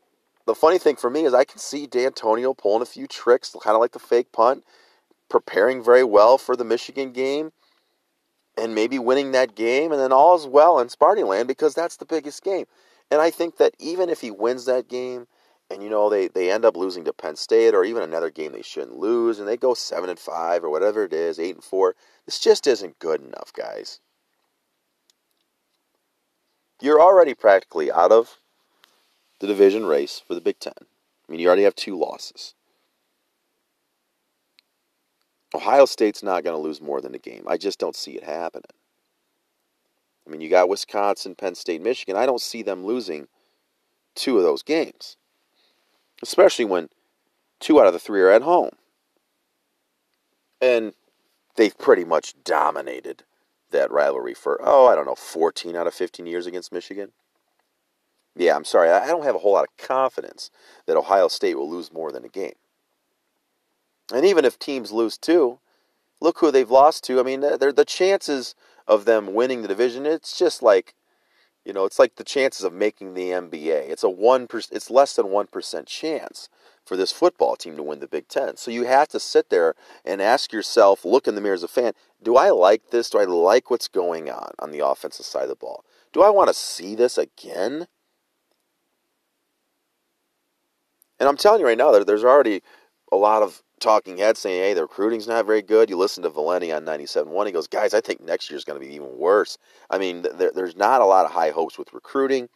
the 0.45 0.53
funny 0.53 0.77
thing 0.77 0.97
for 0.97 1.09
me 1.09 1.23
is 1.25 1.33
I 1.33 1.45
can 1.45 1.57
see 1.59 1.87
Dantonio 1.87 2.55
pulling 2.57 2.81
a 2.81 2.85
few 2.85 3.07
tricks, 3.07 3.55
kind 3.63 3.75
of 3.75 3.81
like 3.81 3.93
the 3.93 3.99
fake 3.99 4.31
punt, 4.33 4.65
preparing 5.29 5.81
very 5.81 6.03
well 6.03 6.37
for 6.37 6.55
the 6.55 6.65
Michigan 6.65 7.13
game, 7.13 7.53
and 8.57 8.75
maybe 8.75 8.99
winning 8.99 9.31
that 9.31 9.55
game, 9.55 9.91
and 9.91 9.99
then 9.99 10.11
all 10.11 10.35
is 10.35 10.45
well 10.45 10.79
in 10.79 10.87
Sparty 10.87 11.25
Land 11.27 11.47
because 11.47 11.73
that's 11.73 11.97
the 11.97 12.05
biggest 12.05 12.43
game. 12.43 12.65
And 13.09 13.21
I 13.21 13.29
think 13.29 13.57
that 13.57 13.75
even 13.79 14.09
if 14.09 14.21
he 14.21 14.31
wins 14.31 14.65
that 14.65 14.87
game, 14.87 15.27
and 15.69 15.81
you 15.81 15.89
know 15.89 16.09
they, 16.09 16.27
they 16.27 16.51
end 16.51 16.65
up 16.65 16.77
losing 16.77 17.03
to 17.05 17.13
Penn 17.13 17.35
State 17.35 17.73
or 17.73 17.83
even 17.83 18.03
another 18.03 18.29
game 18.29 18.51
they 18.51 18.61
shouldn't 18.61 18.97
lose, 18.97 19.39
and 19.39 19.47
they 19.47 19.57
go 19.57 19.73
seven 19.73 20.09
and 20.09 20.19
five 20.19 20.63
or 20.63 20.69
whatever 20.69 21.03
it 21.03 21.13
is, 21.13 21.39
eight 21.39 21.55
and 21.55 21.63
four, 21.63 21.95
this 22.25 22.39
just 22.39 22.67
isn't 22.67 22.99
good 22.99 23.21
enough, 23.21 23.51
guys. 23.53 23.99
You're 26.81 27.01
already 27.01 27.33
practically 27.33 27.91
out 27.91 28.11
of 28.11 28.37
the 29.39 29.47
division 29.47 29.85
race 29.85 30.21
for 30.25 30.35
the 30.35 30.41
Big 30.41 30.59
Ten. 30.59 30.73
I 30.79 31.31
mean, 31.31 31.39
you 31.39 31.47
already 31.47 31.63
have 31.63 31.75
two 31.75 31.97
losses. 31.97 32.53
Ohio 35.55 35.85
State's 35.85 36.23
not 36.23 36.43
going 36.43 36.55
to 36.55 36.61
lose 36.61 36.81
more 36.81 37.01
than 37.01 37.13
a 37.13 37.19
game. 37.19 37.43
I 37.47 37.57
just 37.57 37.79
don't 37.79 37.95
see 37.95 38.11
it 38.11 38.23
happening. 38.23 38.65
I 40.25 40.31
mean, 40.31 40.41
you 40.41 40.49
got 40.49 40.69
Wisconsin, 40.69 41.35
Penn 41.35 41.55
State, 41.55 41.81
Michigan. 41.81 42.15
I 42.15 42.25
don't 42.25 42.41
see 42.41 42.63
them 42.63 42.85
losing 42.85 43.27
two 44.15 44.37
of 44.37 44.43
those 44.43 44.63
games, 44.63 45.17
especially 46.21 46.65
when 46.65 46.89
two 47.59 47.79
out 47.79 47.87
of 47.87 47.93
the 47.93 47.99
three 47.99 48.21
are 48.21 48.29
at 48.29 48.41
home. 48.41 48.71
And 50.61 50.93
they've 51.55 51.77
pretty 51.77 52.05
much 52.05 52.35
dominated 52.43 53.23
that 53.71 53.91
rivalry 53.91 54.33
for, 54.33 54.59
oh, 54.63 54.87
I 54.87 54.95
don't 54.95 55.05
know, 55.05 55.15
14 55.15 55.75
out 55.75 55.87
of 55.87 55.93
15 55.93 56.25
years 56.25 56.47
against 56.47 56.71
Michigan. 56.71 57.11
Yeah, 58.35 58.55
I'm 58.55 58.65
sorry. 58.65 58.89
I 58.89 59.07
don't 59.07 59.25
have 59.25 59.35
a 59.35 59.39
whole 59.39 59.53
lot 59.53 59.67
of 59.67 59.85
confidence 59.85 60.49
that 60.87 60.97
Ohio 60.97 61.27
State 61.27 61.55
will 61.55 61.69
lose 61.69 61.91
more 61.91 62.11
than 62.11 62.25
a 62.25 62.29
game. 62.29 62.53
And 64.11 64.25
even 64.25 64.45
if 64.45 64.59
teams 64.59 64.91
lose 64.91 65.17
two, 65.17 65.59
look 66.19 66.39
who 66.39 66.51
they've 66.51 66.69
lost 66.69 67.03
to. 67.05 67.19
I 67.19 67.23
mean, 67.23 67.41
the 67.41 67.85
chances 67.87 68.55
of 68.87 69.05
them 69.05 69.33
winning 69.33 69.61
the 69.61 69.67
division, 69.67 70.05
it's 70.05 70.37
just 70.37 70.61
like, 70.61 70.93
you 71.63 71.71
know, 71.71 71.85
it's 71.85 71.99
like 71.99 72.15
the 72.15 72.25
chances 72.25 72.65
of 72.65 72.73
making 72.73 73.13
the 73.13 73.29
NBA. 73.29 73.89
It's 73.89 74.03
a 74.03 74.09
one. 74.09 74.47
It's 74.51 74.89
less 74.89 75.15
than 75.15 75.29
one 75.29 75.47
percent 75.47 75.87
chance 75.87 76.49
for 76.85 76.97
this 76.97 77.13
football 77.13 77.55
team 77.55 77.77
to 77.77 77.83
win 77.83 78.01
the 78.01 78.07
Big 78.07 78.27
Ten. 78.27 78.57
So 78.57 78.69
you 78.69 78.83
have 78.83 79.07
to 79.09 79.19
sit 79.19 79.49
there 79.49 79.73
and 80.03 80.21
ask 80.21 80.51
yourself, 80.51 81.05
look 81.05 81.25
in 81.25 81.35
the 81.35 81.41
mirror 81.41 81.53
as 81.53 81.63
a 81.63 81.69
fan, 81.69 81.93
do 82.21 82.35
I 82.35 82.49
like 82.49 82.89
this? 82.89 83.09
Do 83.09 83.19
I 83.19 83.23
like 83.23 83.71
what's 83.71 83.87
going 83.87 84.29
on 84.29 84.51
on 84.59 84.71
the 84.71 84.85
offensive 84.85 85.25
side 85.25 85.43
of 85.43 85.49
the 85.49 85.55
ball? 85.55 85.85
Do 86.11 86.21
I 86.21 86.29
want 86.29 86.49
to 86.49 86.53
see 86.53 86.93
this 86.95 87.17
again? 87.17 87.87
And 91.17 91.29
I'm 91.29 91.37
telling 91.37 91.61
you 91.61 91.67
right 91.67 91.77
now, 91.77 91.93
that 91.93 92.05
there's 92.05 92.25
already 92.25 92.61
a 93.09 93.15
lot 93.15 93.41
of 93.41 93.63
talking 93.83 94.17
heads 94.17 94.39
saying, 94.39 94.61
hey, 94.61 94.73
the 94.73 94.81
recruiting's 94.81 95.27
not 95.27 95.45
very 95.45 95.61
good. 95.61 95.89
You 95.89 95.97
listen 95.97 96.23
to 96.23 96.29
Valenti 96.29 96.71
on 96.71 96.85
97.1. 96.85 97.45
He 97.45 97.51
goes, 97.51 97.67
guys, 97.67 97.93
I 97.93 98.01
think 98.01 98.21
next 98.21 98.49
year's 98.49 98.63
going 98.63 98.79
to 98.79 98.85
be 98.85 98.93
even 98.95 99.17
worse. 99.17 99.57
I 99.89 99.97
mean, 99.97 100.25
there, 100.35 100.51
there's 100.53 100.75
not 100.75 101.01
a 101.01 101.05
lot 101.05 101.25
of 101.25 101.31
high 101.31 101.51
hopes 101.51 101.77
with 101.77 101.93
recruiting. 101.93 102.49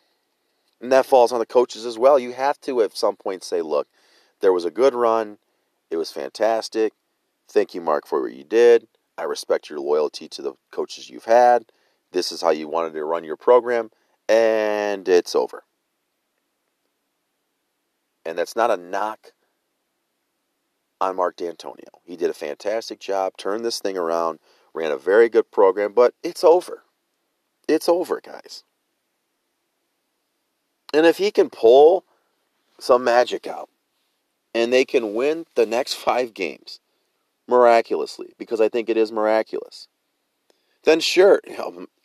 And 0.82 0.92
that 0.92 1.06
falls 1.06 1.32
on 1.32 1.40
the 1.40 1.46
coaches 1.46 1.86
as 1.86 1.98
well. 1.98 2.18
You 2.18 2.34
have 2.34 2.60
to, 2.62 2.82
at 2.82 2.96
some 2.96 3.16
point, 3.16 3.44
say, 3.44 3.62
look, 3.62 3.88
there 4.42 4.54
was 4.54 4.66
a 4.66 4.72
good 4.72 4.94
run. 4.94 5.38
It 5.92 5.98
was 5.98 6.12
fantastic. 6.12 6.94
Thank 7.50 7.74
you, 7.74 7.82
Mark, 7.82 8.08
for 8.08 8.22
what 8.22 8.34
you 8.34 8.44
did. 8.44 8.88
I 9.18 9.24
respect 9.24 9.70
your 9.70 9.80
loyalty 9.80 10.28
to 10.30 10.42
the 10.42 10.54
coaches 10.72 11.10
you've 11.10 11.26
had. 11.26 11.66
This 12.12 12.32
is 12.32 12.42
how 12.42 12.52
you 12.52 12.68
wanted 12.68 12.94
to 12.94 13.04
run 13.04 13.24
your 13.24 13.38
program. 13.38 13.90
And 14.30 15.08
it's 15.08 15.36
over. 15.36 15.64
And 18.26 18.38
that's 18.38 18.56
not 18.56 18.72
a 18.72 18.78
knock 18.78 19.32
on 21.00 21.16
Mark 21.16 21.38
Dantonio. 21.38 22.02
He 22.04 22.16
did 22.16 22.30
a 22.30 22.34
fantastic 22.34 23.00
job, 23.00 23.34
turned 23.38 23.64
this 23.64 23.80
thing 23.80 23.98
around, 23.98 24.40
ran 24.74 24.92
a 24.92 24.98
very 24.98 25.30
good 25.30 25.52
program, 25.52 25.94
but 25.94 26.14
it's 26.24 26.44
over. 26.44 26.84
It's 27.68 27.90
over, 27.90 28.22
guys. 28.22 28.64
And 30.94 31.06
if 31.06 31.18
he 31.18 31.32
can 31.32 31.50
pull 31.50 32.06
some 32.80 33.04
magic 33.04 33.46
out 33.46 33.70
and 34.54 34.72
they 34.72 34.86
can 34.86 35.14
win 35.14 35.46
the 35.56 35.66
next 35.66 35.94
five 35.96 36.34
games 36.34 36.80
miraculously, 37.48 38.34
because 38.38 38.60
I 38.60 38.70
think 38.70 38.90
it 38.90 38.98
is 38.98 39.12
miraculous, 39.12 39.88
then 40.84 41.00
sure, 41.00 41.42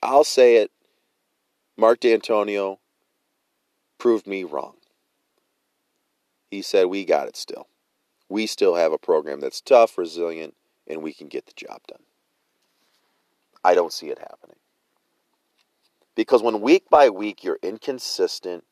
I'll 0.03 0.25
say 0.25 0.57
it. 0.57 0.71
Mark 1.77 2.01
Dantonio 2.01 2.79
proved 3.99 4.27
me 4.27 4.45
wrong. 4.45 4.75
He 6.51 6.61
said, 6.61 6.87
We 6.87 7.05
got 7.05 7.29
it 7.29 7.37
still 7.37 7.67
we 8.33 8.47
still 8.47 8.77
have 8.77 8.93
a 8.93 8.99
program 8.99 9.41
that's 9.41 9.61
tough, 9.61 9.99
resilient, 9.99 10.55
and 10.87 11.03
we 11.03 11.13
can 11.13 11.29
get 11.29 11.45
the 11.45 11.53
job 11.55 11.83
done. 11.87 12.03
I 13.63 13.75
don't 13.75 13.93
see 13.93 14.09
it 14.09 14.19
happening. 14.19 14.57
Because 16.15 16.43
when 16.43 16.63
week 16.63 16.89
by 16.91 17.11
week 17.11 17.45
you're 17.45 17.59
inconsistent 17.63 18.65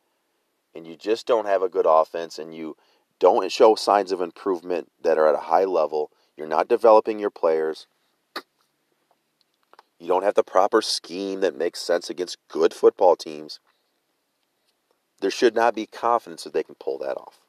and 0.75 0.87
you 0.87 0.97
just 0.97 1.27
don't 1.27 1.47
have 1.47 1.63
a 1.63 1.69
good 1.69 1.85
offense 1.87 2.39
and 2.39 2.55
you 2.55 2.75
don't 3.19 3.53
show 3.53 3.75
signs 3.75 4.13
of 4.13 4.23
improvement 4.23 4.91
that 5.03 5.19
are 5.19 5.29
at 5.29 5.35
a 5.35 5.45
high 5.45 5.65
level, 5.65 6.11
you're 6.39 6.47
not 6.47 6.67
developing 6.67 7.19
your 7.19 7.31
players, 7.31 7.87
you 9.99 10.09
don't 10.09 10.25
have 10.25 10.35
the 10.35 10.43
proper 10.43 10.81
scheme 10.81 11.41
that 11.41 11.55
makes 11.55 11.81
sense 11.81 12.09
against 12.09 12.39
good 12.49 12.73
football 12.73 13.15
teams, 13.15 13.61
there 15.21 15.31
should 15.31 15.55
not 15.55 15.75
be 15.75 15.85
confidence 15.85 16.45
that 16.45 16.55
they 16.55 16.63
can 16.63 16.77
pull 16.77 16.97
that 16.97 17.19
off. 17.19 17.40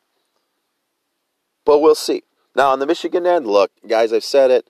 But 1.65 1.79
we'll 1.79 1.95
see. 1.95 2.23
Now, 2.55 2.71
on 2.71 2.79
the 2.79 2.85
Michigan 2.85 3.25
end, 3.25 3.47
look, 3.47 3.71
guys, 3.87 4.11
I've 4.11 4.23
said 4.23 4.51
it, 4.51 4.69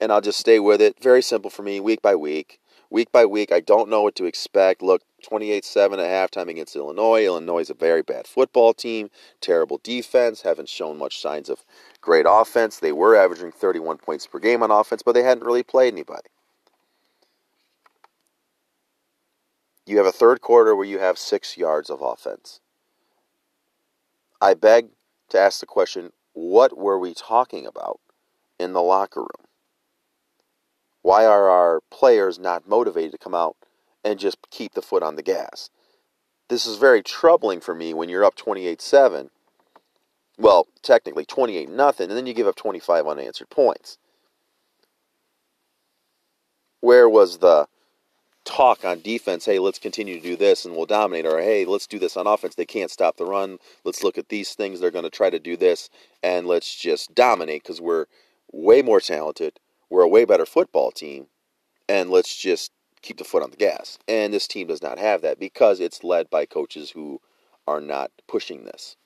and 0.00 0.10
I'll 0.12 0.20
just 0.20 0.38
stay 0.38 0.58
with 0.58 0.80
it. 0.80 1.02
Very 1.02 1.22
simple 1.22 1.50
for 1.50 1.62
me, 1.62 1.80
week 1.80 2.00
by 2.00 2.14
week. 2.14 2.58
Week 2.90 3.10
by 3.10 3.24
week, 3.24 3.52
I 3.52 3.60
don't 3.60 3.88
know 3.88 4.02
what 4.02 4.14
to 4.16 4.26
expect. 4.26 4.82
Look, 4.82 5.02
28 5.22 5.64
7 5.64 5.98
at 5.98 6.32
halftime 6.32 6.48
against 6.48 6.76
Illinois. 6.76 7.24
Illinois 7.24 7.60
is 7.60 7.70
a 7.70 7.74
very 7.74 8.02
bad 8.02 8.26
football 8.26 8.74
team, 8.74 9.08
terrible 9.40 9.80
defense, 9.82 10.42
haven't 10.42 10.68
shown 10.68 10.98
much 10.98 11.18
signs 11.18 11.48
of 11.48 11.64
great 12.02 12.26
offense. 12.28 12.78
They 12.78 12.92
were 12.92 13.16
averaging 13.16 13.52
31 13.52 13.96
points 13.98 14.26
per 14.26 14.38
game 14.38 14.62
on 14.62 14.70
offense, 14.70 15.02
but 15.02 15.12
they 15.12 15.22
hadn't 15.22 15.46
really 15.46 15.62
played 15.62 15.94
anybody. 15.94 16.28
You 19.86 19.96
have 19.96 20.06
a 20.06 20.12
third 20.12 20.42
quarter 20.42 20.76
where 20.76 20.86
you 20.86 20.98
have 20.98 21.18
six 21.18 21.56
yards 21.56 21.88
of 21.88 22.02
offense. 22.02 22.60
I 24.40 24.54
beg 24.54 24.88
to 25.32 25.40
ask 25.40 25.60
the 25.60 25.66
question 25.66 26.12
what 26.34 26.78
were 26.78 26.98
we 26.98 27.12
talking 27.12 27.66
about 27.66 28.00
in 28.58 28.72
the 28.72 28.82
locker 28.82 29.20
room? 29.20 29.46
Why 31.02 31.26
are 31.26 31.48
our 31.48 31.80
players 31.90 32.38
not 32.38 32.68
motivated 32.68 33.12
to 33.12 33.18
come 33.18 33.34
out 33.34 33.56
and 34.04 34.18
just 34.18 34.38
keep 34.50 34.74
the 34.74 34.82
foot 34.82 35.02
on 35.02 35.16
the 35.16 35.22
gas? 35.22 35.68
This 36.48 36.64
is 36.64 36.76
very 36.76 37.02
troubling 37.02 37.60
for 37.60 37.74
me 37.74 37.92
when 37.92 38.08
you're 38.08 38.24
up 38.24 38.36
28 38.36 38.80
7. 38.80 39.30
Well, 40.38 40.66
technically 40.82 41.24
28 41.24 41.68
nothing, 41.68 42.08
and 42.08 42.16
then 42.16 42.26
you 42.26 42.34
give 42.34 42.46
up 42.46 42.56
25 42.56 43.06
unanswered 43.06 43.50
points. 43.50 43.98
Where 46.80 47.08
was 47.08 47.38
the 47.38 47.66
talk 48.44 48.84
on 48.84 49.00
defense, 49.00 49.44
hey, 49.44 49.58
let's 49.58 49.78
continue 49.78 50.16
to 50.16 50.22
do 50.22 50.36
this 50.36 50.64
and 50.64 50.74
we'll 50.74 50.86
dominate, 50.86 51.26
or 51.26 51.40
hey, 51.40 51.64
let's 51.64 51.86
do 51.86 51.98
this 51.98 52.16
on 52.16 52.26
offense. 52.26 52.54
They 52.54 52.66
can't 52.66 52.90
stop 52.90 53.16
the 53.16 53.24
run. 53.24 53.58
Let's 53.84 54.02
look 54.02 54.18
at 54.18 54.28
these 54.28 54.54
things. 54.54 54.80
They're 54.80 54.90
going 54.90 55.04
to 55.04 55.10
try 55.10 55.30
to 55.30 55.38
do 55.38 55.56
this 55.56 55.90
and 56.22 56.46
let's 56.46 56.74
just 56.74 57.14
dominate 57.14 57.62
because 57.62 57.80
we're 57.80 58.06
way 58.52 58.82
more 58.82 59.00
talented. 59.00 59.58
We're 59.90 60.02
a 60.02 60.08
way 60.08 60.24
better 60.24 60.46
football 60.46 60.90
team, 60.90 61.26
and 61.88 62.08
let's 62.08 62.34
just 62.34 62.72
keep 63.02 63.18
the 63.18 63.24
foot 63.24 63.42
on 63.42 63.50
the 63.50 63.56
gas. 63.56 63.98
And 64.08 64.32
this 64.32 64.48
team 64.48 64.68
does 64.68 64.82
not 64.82 64.98
have 64.98 65.20
that 65.22 65.38
because 65.38 65.80
it's 65.80 66.02
led 66.02 66.30
by 66.30 66.46
coaches 66.46 66.90
who 66.90 67.20
are 67.66 67.80
not 67.80 68.10
pushing 68.26 68.64
this. 68.64 68.96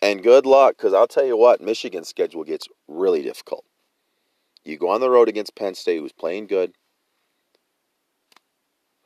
And 0.00 0.22
good 0.22 0.46
luck, 0.46 0.76
because 0.76 0.94
I'll 0.94 1.08
tell 1.08 1.26
you 1.26 1.36
what, 1.36 1.60
Michigan's 1.60 2.08
schedule 2.08 2.44
gets 2.44 2.68
really 2.86 3.22
difficult. 3.22 3.64
You 4.64 4.78
go 4.78 4.88
on 4.88 5.00
the 5.00 5.10
road 5.10 5.28
against 5.28 5.56
Penn 5.56 5.74
State, 5.74 5.98
who's 5.98 6.12
playing 6.12 6.46
good 6.46 6.72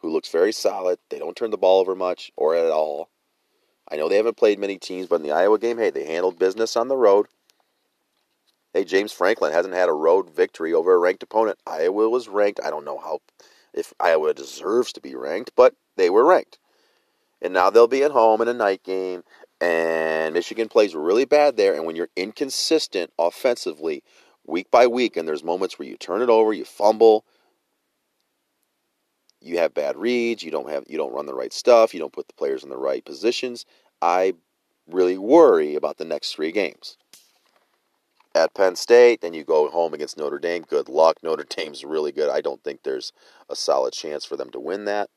who 0.03 0.11
looks 0.11 0.29
very 0.29 0.53
solid. 0.53 0.99
They 1.09 1.19
don't 1.19 1.37
turn 1.37 1.51
the 1.51 1.57
ball 1.57 1.81
over 1.81 1.95
much 1.95 2.31
or 2.37 2.55
at 2.55 2.71
all. 2.71 3.09
I 3.91 3.97
know 3.97 4.09
they 4.09 4.17
haven't 4.17 4.37
played 4.37 4.59
many 4.59 4.79
teams, 4.79 5.07
but 5.07 5.17
in 5.17 5.23
the 5.23 5.33
Iowa 5.33 5.59
game, 5.59 5.79
hey, 5.79 5.91
they 5.91 6.05
handled 6.05 6.39
business 6.39 6.77
on 6.77 6.89
the 6.89 6.97
road. 6.97 7.27
Hey, 8.75 8.85
James 8.85 9.13
Franklin 9.13 9.53
hasn't 9.53 9.75
had 9.75 9.89
a 9.89 9.95
road 9.95 10.35
victory 10.35 10.73
over 10.73 10.95
a 10.95 10.99
ranked 10.99 11.23
opponent. 11.23 11.59
Iowa 11.67 12.09
was 12.09 12.29
ranked. 12.29 12.61
I 12.65 12.71
don't 12.71 12.85
know 12.85 12.99
how 12.99 13.21
if 13.75 13.93
Iowa 14.01 14.35
deserves 14.35 14.93
to 14.95 15.01
be 15.01 15.15
ranked, 15.15 15.53
but 15.55 15.75
they 15.97 16.11
were 16.11 16.25
ranked. 16.25 16.59
And 17.41 17.53
now 17.53 17.71
they'll 17.71 17.89
be 17.89 18.03
at 18.03 18.13
home 18.13 18.41
in 18.41 18.49
a 18.49 18.55
night 18.55 18.83
game, 18.83 19.25
and 19.61 20.35
Michigan 20.35 20.69
plays 20.69 20.95
really 20.95 21.25
bad 21.25 21.57
there. 21.57 21.75
And 21.75 21.85
when 21.85 21.97
you're 21.97 22.09
inconsistent 22.17 23.13
offensively, 23.19 24.03
week 24.47 24.71
by 24.71 24.87
week, 24.87 25.17
and 25.17 25.29
there's 25.29 25.45
moments 25.45 25.79
where 25.79 25.89
you 25.89 25.97
turn 25.97 26.23
it 26.23 26.29
over, 26.29 26.53
you 26.53 26.65
fumble, 26.65 27.25
you 29.43 29.59
have 29.59 29.75
bad 29.75 29.97
reads, 29.97 30.43
you 30.43 30.51
don't 30.51 30.71
have 30.71 30.85
you 30.89 30.97
don't 30.97 31.13
run 31.13 31.27
the 31.27 31.35
right 31.35 31.53
stuff, 31.53 31.93
you 31.93 32.01
don't 32.01 32.13
put 32.13 32.29
the 32.29 32.35
players 32.35 32.63
in 32.63 32.71
the 32.71 32.77
right 32.77 33.05
positions, 33.05 33.67
I 34.01 34.35
really 34.87 35.19
worry 35.19 35.75
about 35.75 35.99
the 35.99 36.05
next 36.05 36.35
3 36.35 36.53
games. 36.53 36.97
At 38.35 38.55
Penn 38.55 38.77
State, 38.77 39.21
then 39.21 39.35
you 39.35 39.45
go 39.45 39.69
home 39.69 39.93
against 39.93 40.17
Notre 40.17 40.39
Dame. 40.39 40.65
Good 40.67 40.89
luck. 40.89 41.19
Notre 41.23 41.45
Dame's 41.45 41.85
really 41.85 42.13
good. 42.13 42.31
I 42.31 42.41
don't 42.41 42.65
think 42.65 42.83
there's 42.83 43.13
a 43.51 43.55
solid 43.55 43.93
chance 43.93 44.25
for 44.25 44.37
them 44.37 44.51
to 44.51 44.61
win 44.61 44.87
that. 44.87 45.11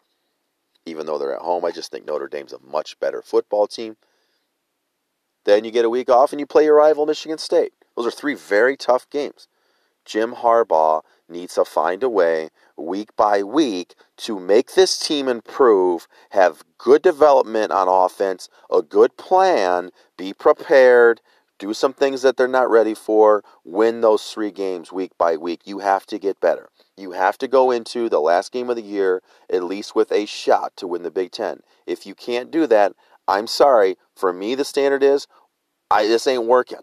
Even 0.85 1.05
though 1.05 1.17
they're 1.17 1.35
at 1.35 1.41
home, 1.41 1.63
I 1.63 1.71
just 1.71 1.91
think 1.91 2.05
Notre 2.05 2.27
Dame's 2.27 2.51
a 2.51 2.59
much 2.59 2.99
better 2.99 3.21
football 3.21 3.67
team. 3.67 3.95
Then 5.45 5.63
you 5.63 5.71
get 5.71 5.85
a 5.85 5.89
week 5.89 6.09
off 6.09 6.33
and 6.33 6.39
you 6.39 6.45
play 6.45 6.65
your 6.65 6.75
rival 6.75 7.05
Michigan 7.05 7.37
State. 7.37 7.73
Those 7.95 8.05
are 8.05 8.11
three 8.11 8.35
very 8.35 8.75
tough 8.75 9.09
games. 9.09 9.47
Jim 10.03 10.33
Harbaugh 10.33 11.01
needs 11.29 11.55
to 11.55 11.65
find 11.65 12.03
a 12.03 12.09
way 12.09 12.49
week 12.77 13.15
by 13.15 13.43
week 13.43 13.95
to 14.17 14.39
make 14.39 14.73
this 14.73 14.97
team 14.99 15.27
improve, 15.27 16.07
have 16.31 16.63
good 16.77 17.01
development 17.01 17.71
on 17.71 17.87
offense, 17.87 18.49
a 18.71 18.81
good 18.81 19.17
plan, 19.17 19.91
be 20.17 20.33
prepared, 20.33 21.21
do 21.57 21.73
some 21.73 21.93
things 21.93 22.21
that 22.21 22.35
they're 22.35 22.47
not 22.47 22.69
ready 22.69 22.93
for, 22.93 23.43
win 23.63 24.01
those 24.01 24.23
three 24.31 24.51
games 24.51 24.91
week 24.91 25.11
by 25.17 25.37
week. 25.37 25.61
You 25.65 25.79
have 25.79 26.05
to 26.07 26.19
get 26.19 26.41
better. 26.41 26.69
You 26.97 27.11
have 27.11 27.37
to 27.39 27.47
go 27.47 27.71
into 27.71 28.09
the 28.09 28.19
last 28.19 28.51
game 28.51 28.69
of 28.69 28.75
the 28.75 28.81
year 28.81 29.21
at 29.49 29.63
least 29.63 29.95
with 29.95 30.11
a 30.11 30.25
shot 30.25 30.73
to 30.77 30.87
win 30.87 31.03
the 31.03 31.11
Big 31.11 31.31
Ten. 31.31 31.61
If 31.87 32.05
you 32.05 32.13
can't 32.13 32.51
do 32.51 32.67
that, 32.67 32.93
I'm 33.27 33.47
sorry. 33.47 33.97
For 34.15 34.33
me, 34.33 34.55
the 34.55 34.65
standard 34.65 35.03
is 35.03 35.27
I 35.89 36.07
this 36.07 36.27
ain't 36.27 36.45
working. 36.45 36.81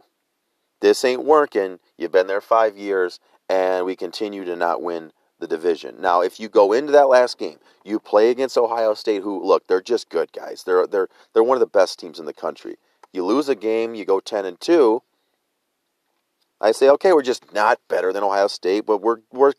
This 0.81 1.05
ain't 1.05 1.25
working. 1.25 1.79
You've 1.97 2.13
been 2.13 2.27
there 2.27 2.41
five 2.41 2.77
years, 2.77 3.21
and 3.53 3.85
we 3.85 3.95
continue 3.95 4.47
to 4.47 4.57
not 4.57 4.81
win 4.81 5.12
the 5.38 5.47
division. 5.47 5.97
Now, 6.01 6.23
if 6.23 6.41
you 6.41 6.49
go 6.49 6.73
into 6.73 6.91
that 6.93 7.09
last 7.09 7.37
game, 7.37 7.59
you 7.85 8.01
play 8.01 8.31
against 8.31 8.57
Ohio 8.57 8.95
State, 8.95 9.23
who 9.23 9.45
look, 9.45 9.67
they're 9.67 9.83
just 9.83 10.09
good 10.09 10.33
guys. 10.33 10.65
They're 10.65 10.87
they're 10.87 11.09
they're 11.35 11.43
one 11.43 11.57
of 11.57 11.61
the 11.61 11.67
best 11.67 11.99
teams 11.99 12.19
in 12.19 12.25
the 12.25 12.33
country. 12.33 12.77
You 13.12 13.27
lose 13.27 13.51
a 13.51 13.55
game, 13.55 13.95
you 13.95 14.07
go 14.07 14.21
ten 14.21 14.47
and 14.47 14.59
two. 14.59 15.03
I 16.62 16.73
say, 16.73 16.88
okay, 16.91 17.12
we're 17.12 17.23
just 17.23 17.53
not 17.53 17.79
better 17.88 18.11
than 18.11 18.23
Ohio 18.23 18.47
State, 18.47 18.87
but 18.87 19.03
we're 19.03 19.19
we're 19.31 19.53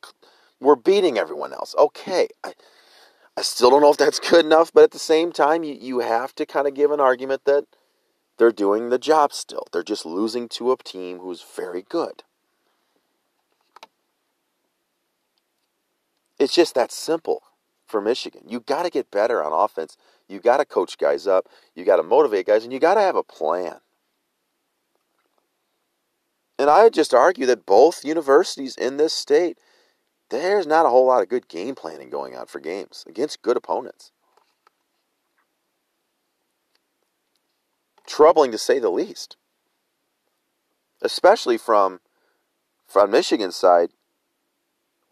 we're 0.60 0.76
beating 0.76 1.20
everyone 1.20 1.54
else. 1.54 1.76
Okay, 1.78 2.30
I, 2.44 2.54
I 3.38 3.44
still 3.44 3.70
don't 3.70 3.82
know 3.82 3.92
if 3.92 3.98
that's 3.98 4.20
good 4.32 4.44
enough, 4.44 4.72
but 4.74 4.86
at 4.86 4.92
the 4.92 5.00
same 5.00 5.32
time, 5.32 5.64
you, 5.64 5.78
you 5.80 6.00
have 6.00 6.34
to 6.36 6.48
kind 6.48 6.68
of 6.68 6.74
give 6.74 6.90
an 6.90 7.00
argument 7.00 7.42
that 7.46 7.66
they're 8.40 8.52
doing 8.52 8.90
the 8.90 8.98
job 8.98 9.34
still. 9.34 9.68
They're 9.72 9.84
just 9.84 10.04
losing 10.04 10.50
to 10.50 10.72
a 10.72 10.78
team 10.78 11.20
who's 11.20 11.44
very 11.44 11.84
good. 11.84 12.24
It's 16.44 16.54
just 16.54 16.76
that 16.76 16.92
simple 16.92 17.42
for 17.88 18.02
Michigan. 18.02 18.42
You 18.48 18.60
got 18.60 18.84
to 18.84 18.90
get 18.90 19.10
better 19.10 19.42
on 19.42 19.54
offense. 19.54 19.96
You 20.28 20.40
got 20.40 20.58
to 20.58 20.66
coach 20.66 20.98
guys 20.98 21.26
up. 21.26 21.48
You 21.74 21.86
got 21.86 21.98
to 21.98 22.04
motivate 22.04 22.48
guys, 22.48 22.66
and 22.66 22.74
you 22.74 22.80
got 22.80 22.96
to 22.96 23.00
have 23.00 23.16
a 23.16 23.24
plan. 23.24 23.78
And 26.60 26.70
I 26.70 26.84
would 26.84 26.94
just 26.94 27.14
argue 27.14 27.46
that 27.46 27.66
both 27.66 28.04
universities 28.04 28.76
in 28.76 28.98
this 28.98 29.14
state, 29.14 29.58
there's 30.30 30.68
not 30.68 30.86
a 30.86 30.90
whole 30.90 31.06
lot 31.06 31.22
of 31.22 31.30
good 31.30 31.48
game 31.48 31.76
planning 31.76 32.10
going 32.10 32.36
on 32.36 32.48
for 32.48 32.60
games 32.60 33.06
against 33.08 33.42
good 33.42 33.56
opponents. 33.56 34.12
troubling 38.06 38.52
to 38.52 38.58
say 38.58 38.80
the 38.80 38.90
least. 38.90 39.38
Especially 41.02 41.58
from 41.58 42.02
from 42.86 43.12
Michigan's 43.12 43.56
side, 43.56 43.90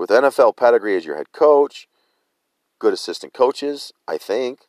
with 0.02 0.10
NFL 0.10 0.58
pedigree 0.58 0.98
as 0.98 1.06
your 1.06 1.16
head 1.16 1.32
coach, 1.32 1.88
good 2.80 2.92
assistant 2.92 3.34
coaches, 3.34 3.94
I 4.08 4.18
think. 4.18 4.62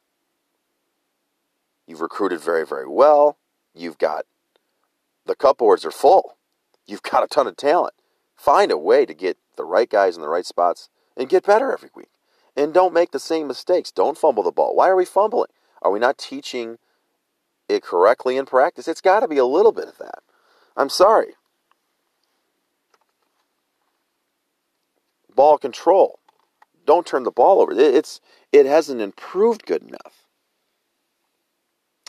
You've 1.87 2.03
recruited 2.03 2.41
very, 2.41 2.67
very 2.67 2.87
well. 2.87 3.39
You've 3.75 3.97
got 3.97 4.27
the 5.25 5.35
cupboards 5.35 5.87
are 5.87 5.91
full. 5.91 6.37
You've 6.87 7.03
got 7.03 7.25
a 7.25 7.27
ton 7.27 7.47
of 7.47 7.57
talent. 7.57 7.95
Find 8.37 8.71
a 8.71 8.77
way 8.77 9.07
to 9.07 9.15
get 9.15 9.39
the 9.57 9.65
right 9.65 9.89
guys 9.89 10.17
in 10.17 10.23
the 10.23 10.29
right 10.29 10.45
spots 10.45 10.91
and 11.17 11.31
get 11.31 11.47
better 11.47 11.73
every 11.73 11.91
week. 11.95 12.11
And 12.55 12.75
don't 12.75 12.93
make 12.93 13.13
the 13.13 13.19
same 13.19 13.49
mistakes. 13.49 13.91
Don't 13.91 14.19
fumble 14.19 14.43
the 14.43 14.53
ball. 14.53 14.77
Why 14.77 14.89
are 14.89 14.97
we 14.97 15.07
fumbling? 15.07 15.51
Are 15.81 15.91
we 15.91 15.99
not 15.99 16.19
teaching 16.19 16.77
it 17.69 17.83
correctly 17.83 18.37
in 18.37 18.45
practice. 18.45 18.87
It's 18.87 19.01
got 19.01 19.21
to 19.21 19.29
be 19.29 19.39
a 19.39 19.47
little 19.47 19.73
bit 19.73 19.89
of 19.89 19.99
that. 19.99 20.21
I'm 20.77 20.89
sorry. 20.89 21.35
Ball 25.35 25.59
control. 25.59 26.19
Don't 26.85 27.07
turn 27.07 27.23
the 27.23 27.31
ball 27.31 27.61
over. 27.61 27.73
It's 27.73 28.21
it 28.53 28.67
hasn't 28.67 29.01
improved 29.01 29.67
good 29.67 29.83
enough. 29.83 30.27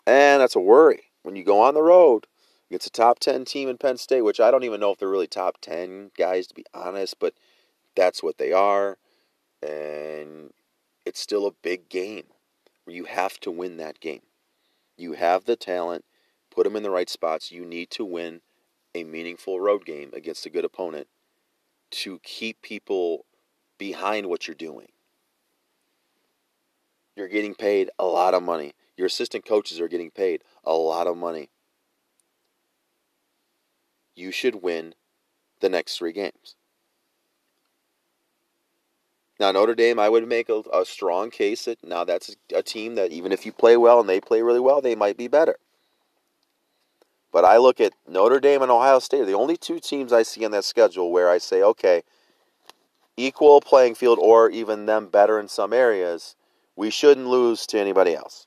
And 0.06 0.42
that's 0.42 0.56
a 0.56 0.60
worry. 0.60 1.12
When 1.22 1.36
you 1.36 1.44
go 1.44 1.62
on 1.62 1.74
the 1.74 1.82
road 1.82 2.28
It's 2.70 2.88
a 2.88 2.90
top 2.90 3.20
10 3.20 3.46
team 3.46 3.70
in 3.70 3.78
Penn 3.78 3.98
State, 3.98 4.24
which 4.24 4.40
I 4.40 4.52
don't 4.52 4.64
even 4.64 4.80
know 4.80 4.92
if 4.92 4.98
they're 4.98 5.08
really 5.08 5.28
top 5.28 5.60
10 5.62 6.12
guys, 6.18 6.48
to 6.48 6.56
be 6.56 6.66
honest, 6.74 7.20
but 7.20 7.36
that's 7.96 8.24
what 8.24 8.40
they 8.40 8.52
are. 8.52 8.98
And 9.62 10.52
it's 11.06 11.20
still 11.20 11.46
a 11.46 11.52
big 11.52 11.88
game 11.88 12.26
you 12.88 13.06
have 13.06 13.40
to 13.42 13.52
win 13.52 13.78
that 13.78 14.00
game. 14.00 14.22
You 14.98 15.14
have 15.14 15.46
the 15.46 15.56
talent, 15.56 16.06
put 16.52 16.66
them 16.66 16.76
in 16.76 16.84
the 16.84 16.92
right 16.92 17.10
spots. 17.10 17.52
You 17.52 17.66
need 17.66 17.90
to 17.92 18.06
win 18.06 18.42
a 18.94 19.04
meaningful 19.04 19.60
road 19.60 19.86
game 19.86 20.12
against 20.14 20.46
a 20.46 20.50
good 20.50 20.66
opponent 20.66 21.08
to 21.94 22.20
keep 22.20 22.62
people 22.62 23.26
behind 23.78 24.28
what 24.28 24.48
you're 24.48 24.56
doing. 24.56 24.88
You're 27.16 27.28
getting 27.28 27.54
paid 27.54 27.90
a 28.00 28.06
lot 28.06 28.34
of 28.34 28.42
money. 28.42 28.74
Your 28.98 29.08
assistant 29.08 29.46
coaches 29.46 29.80
are 29.80 29.88
getting 29.88 30.12
paid 30.12 30.44
a 30.64 30.74
lot 30.74 31.08
of 31.08 31.16
money. 31.18 31.50
You 34.16 34.32
should 34.32 34.62
win 34.64 34.96
the 35.60 35.70
next 35.70 35.98
three 35.98 36.12
games. 36.12 36.56
Now, 39.40 39.52
Notre 39.52 39.76
Dame, 39.76 40.00
I 40.00 40.10
would 40.10 40.28
make 40.28 40.50
a, 40.50 40.62
a 40.72 40.86
strong 40.86 41.30
case 41.30 41.66
that 41.66 41.84
now 41.84 42.04
that's 42.04 42.36
a 42.54 42.64
team 42.64 42.96
that 42.96 43.12
even 43.12 43.32
if 43.32 43.46
you 43.46 43.52
play 43.52 43.78
well 43.78 44.00
and 44.00 44.08
they 44.08 44.22
play 44.22 44.42
really 44.42 44.60
well, 44.60 44.82
they 44.82 44.96
might 44.96 45.18
be 45.18 45.28
better. 45.28 45.58
But 47.34 47.44
I 47.44 47.58
look 47.58 47.82
at 47.82 47.94
Notre 48.08 48.40
Dame 48.40 48.62
and 48.62 48.72
Ohio 48.72 49.00
State, 49.00 49.26
the 49.26 49.34
only 49.34 49.58
two 49.58 49.80
teams 49.80 50.14
I 50.14 50.22
see 50.22 50.46
on 50.46 50.52
that 50.52 50.64
schedule 50.64 51.12
where 51.12 51.30
I 51.30 51.40
say, 51.40 51.64
okay, 51.64 52.04
equal 53.18 53.60
playing 53.60 53.96
field 53.96 54.20
or 54.22 54.52
even 54.52 54.86
them 54.86 55.08
better 55.08 55.40
in 55.40 55.48
some 55.48 55.74
areas, 55.74 56.36
we 56.76 56.92
shouldn't 56.92 57.28
lose 57.28 57.66
to 57.68 57.80
anybody 57.80 58.16
else. 58.16 58.46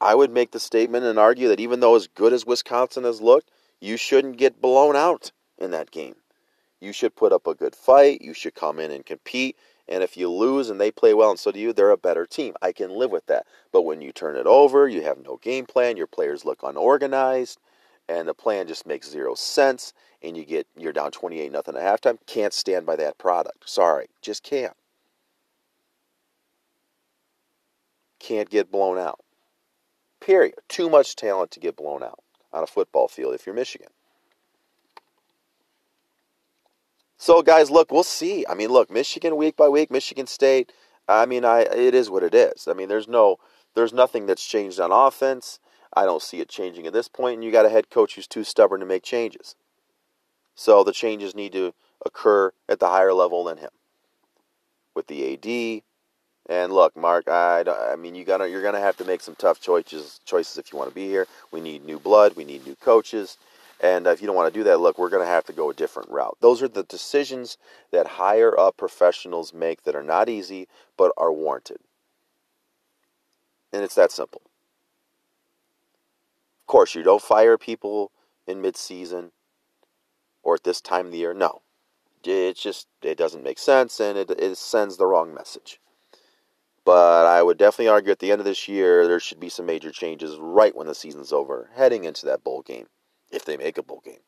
I 0.00 0.14
would 0.14 0.30
make 0.30 0.52
the 0.52 0.60
statement 0.60 1.04
and 1.04 1.18
argue 1.18 1.48
that 1.48 1.60
even 1.60 1.80
though 1.80 1.96
as 1.96 2.06
good 2.06 2.32
as 2.32 2.46
Wisconsin 2.46 3.02
has 3.04 3.20
looked, 3.20 3.50
you 3.80 3.96
shouldn't 3.96 4.36
get 4.36 4.60
blown 4.60 4.94
out 4.94 5.32
in 5.58 5.72
that 5.72 5.90
game. 5.90 6.14
You 6.80 6.92
should 6.92 7.16
put 7.16 7.32
up 7.32 7.48
a 7.48 7.54
good 7.54 7.74
fight. 7.74 8.22
You 8.22 8.34
should 8.34 8.54
come 8.54 8.78
in 8.78 8.92
and 8.92 9.04
compete. 9.04 9.56
And 9.88 10.02
if 10.02 10.16
you 10.16 10.30
lose 10.30 10.68
and 10.68 10.80
they 10.80 10.90
play 10.90 11.14
well 11.14 11.30
and 11.30 11.38
so 11.38 11.52
do 11.52 11.60
you, 11.60 11.72
they're 11.72 11.90
a 11.90 11.96
better 11.96 12.26
team. 12.26 12.54
I 12.60 12.72
can 12.72 12.90
live 12.90 13.10
with 13.10 13.26
that. 13.26 13.46
But 13.72 13.82
when 13.82 14.00
you 14.00 14.12
turn 14.12 14.36
it 14.36 14.46
over, 14.46 14.88
you 14.88 15.02
have 15.02 15.18
no 15.18 15.36
game 15.36 15.66
plan, 15.66 15.96
your 15.96 16.08
players 16.08 16.44
look 16.44 16.62
unorganized, 16.62 17.58
and 18.08 18.26
the 18.26 18.34
plan 18.34 18.66
just 18.66 18.86
makes 18.86 19.08
zero 19.08 19.34
sense, 19.34 19.92
and 20.22 20.36
you 20.36 20.44
get 20.44 20.66
you're 20.76 20.92
down 20.92 21.12
28 21.12 21.52
nothing 21.52 21.76
at 21.76 21.82
halftime, 21.82 22.18
can't 22.26 22.52
stand 22.52 22.86
by 22.86 22.96
that 22.96 23.18
product. 23.18 23.68
Sorry, 23.68 24.06
just 24.22 24.42
can't. 24.42 24.76
Can't 28.18 28.50
get 28.50 28.72
blown 28.72 28.98
out. 28.98 29.20
Period. 30.20 30.54
Too 30.68 30.90
much 30.90 31.14
talent 31.14 31.50
to 31.52 31.60
get 31.60 31.76
blown 31.76 32.02
out 32.02 32.18
on 32.52 32.64
a 32.64 32.66
football 32.66 33.06
field 33.06 33.34
if 33.34 33.46
you're 33.46 33.54
Michigan. 33.54 33.88
So, 37.18 37.42
guys, 37.42 37.70
look, 37.70 37.90
we'll 37.90 38.02
see. 38.02 38.44
I 38.48 38.54
mean, 38.54 38.68
look, 38.68 38.90
Michigan 38.90 39.36
week 39.36 39.56
by 39.56 39.68
week, 39.68 39.90
Michigan 39.90 40.26
State. 40.26 40.72
I 41.08 41.24
mean, 41.26 41.44
I 41.44 41.60
it 41.60 41.94
is 41.94 42.10
what 42.10 42.22
it 42.22 42.34
is. 42.34 42.68
I 42.68 42.74
mean, 42.74 42.88
there's 42.88 43.08
no, 43.08 43.38
there's 43.74 43.92
nothing 43.92 44.26
that's 44.26 44.44
changed 44.44 44.80
on 44.80 44.92
offense. 44.92 45.60
I 45.94 46.04
don't 46.04 46.22
see 46.22 46.40
it 46.40 46.48
changing 46.48 46.86
at 46.86 46.92
this 46.92 47.08
point, 47.08 47.36
and 47.36 47.44
you 47.44 47.50
got 47.50 47.64
a 47.64 47.70
head 47.70 47.88
coach 47.90 48.16
who's 48.16 48.26
too 48.26 48.44
stubborn 48.44 48.80
to 48.80 48.86
make 48.86 49.02
changes. 49.02 49.54
So 50.54 50.84
the 50.84 50.92
changes 50.92 51.34
need 51.34 51.52
to 51.52 51.72
occur 52.04 52.52
at 52.68 52.80
the 52.80 52.88
higher 52.88 53.14
level 53.14 53.44
than 53.44 53.58
him, 53.58 53.70
with 54.94 55.06
the 55.06 55.32
AD. 55.34 55.82
And 56.48 56.72
look, 56.72 56.96
Mark, 56.96 57.28
I, 57.28 57.64
I 57.92 57.96
mean, 57.96 58.14
you 58.14 58.24
gotta, 58.24 58.48
you're 58.48 58.62
gonna 58.62 58.80
have 58.80 58.96
to 58.98 59.04
make 59.04 59.20
some 59.20 59.34
tough 59.36 59.60
choices, 59.60 60.20
choices 60.24 60.58
if 60.58 60.72
you 60.72 60.78
want 60.78 60.90
to 60.90 60.94
be 60.94 61.06
here. 61.06 61.26
We 61.50 61.60
need 61.60 61.84
new 61.84 61.98
blood. 61.98 62.36
We 62.36 62.44
need 62.44 62.66
new 62.66 62.76
coaches. 62.76 63.38
And 63.80 64.06
if 64.06 64.20
you 64.20 64.26
don't 64.26 64.36
want 64.36 64.52
to 64.52 64.58
do 64.58 64.64
that, 64.64 64.80
look, 64.80 64.98
we're 64.98 65.10
going 65.10 65.24
to 65.24 65.30
have 65.30 65.44
to 65.44 65.52
go 65.52 65.70
a 65.70 65.74
different 65.74 66.10
route. 66.10 66.38
Those 66.40 66.62
are 66.62 66.68
the 66.68 66.82
decisions 66.82 67.58
that 67.92 68.06
higher 68.06 68.58
up 68.58 68.76
professionals 68.76 69.52
make 69.52 69.82
that 69.82 69.94
are 69.94 70.02
not 70.02 70.28
easy, 70.28 70.66
but 70.96 71.12
are 71.16 71.32
warranted. 71.32 71.78
And 73.72 73.84
it's 73.84 73.94
that 73.94 74.12
simple. 74.12 74.40
Of 76.62 76.66
course, 76.66 76.94
you 76.94 77.02
don't 77.02 77.22
fire 77.22 77.58
people 77.58 78.12
in 78.46 78.62
midseason 78.62 79.30
or 80.42 80.54
at 80.54 80.64
this 80.64 80.80
time 80.80 81.06
of 81.06 81.12
the 81.12 81.18
year. 81.18 81.34
No. 81.34 81.60
It's 82.24 82.62
just, 82.62 82.88
it 83.02 83.18
doesn't 83.18 83.44
make 83.44 83.58
sense 83.58 84.00
and 84.00 84.16
it, 84.16 84.30
it 84.30 84.56
sends 84.56 84.96
the 84.96 85.06
wrong 85.06 85.34
message. 85.34 85.80
But 86.84 87.26
I 87.26 87.42
would 87.42 87.58
definitely 87.58 87.88
argue 87.88 88.12
at 88.12 88.20
the 88.20 88.32
end 88.32 88.40
of 88.40 88.46
this 88.46 88.68
year, 88.68 89.06
there 89.06 89.20
should 89.20 89.38
be 89.38 89.48
some 89.48 89.66
major 89.66 89.90
changes 89.90 90.36
right 90.38 90.74
when 90.74 90.86
the 90.86 90.94
season's 90.94 91.32
over, 91.32 91.70
heading 91.74 92.04
into 92.04 92.26
that 92.26 92.42
bowl 92.42 92.62
game 92.62 92.86
if 93.30 93.44
they 93.44 93.56
make 93.56 93.78
a 93.78 93.82
bowl 93.82 94.02
game. 94.04 94.20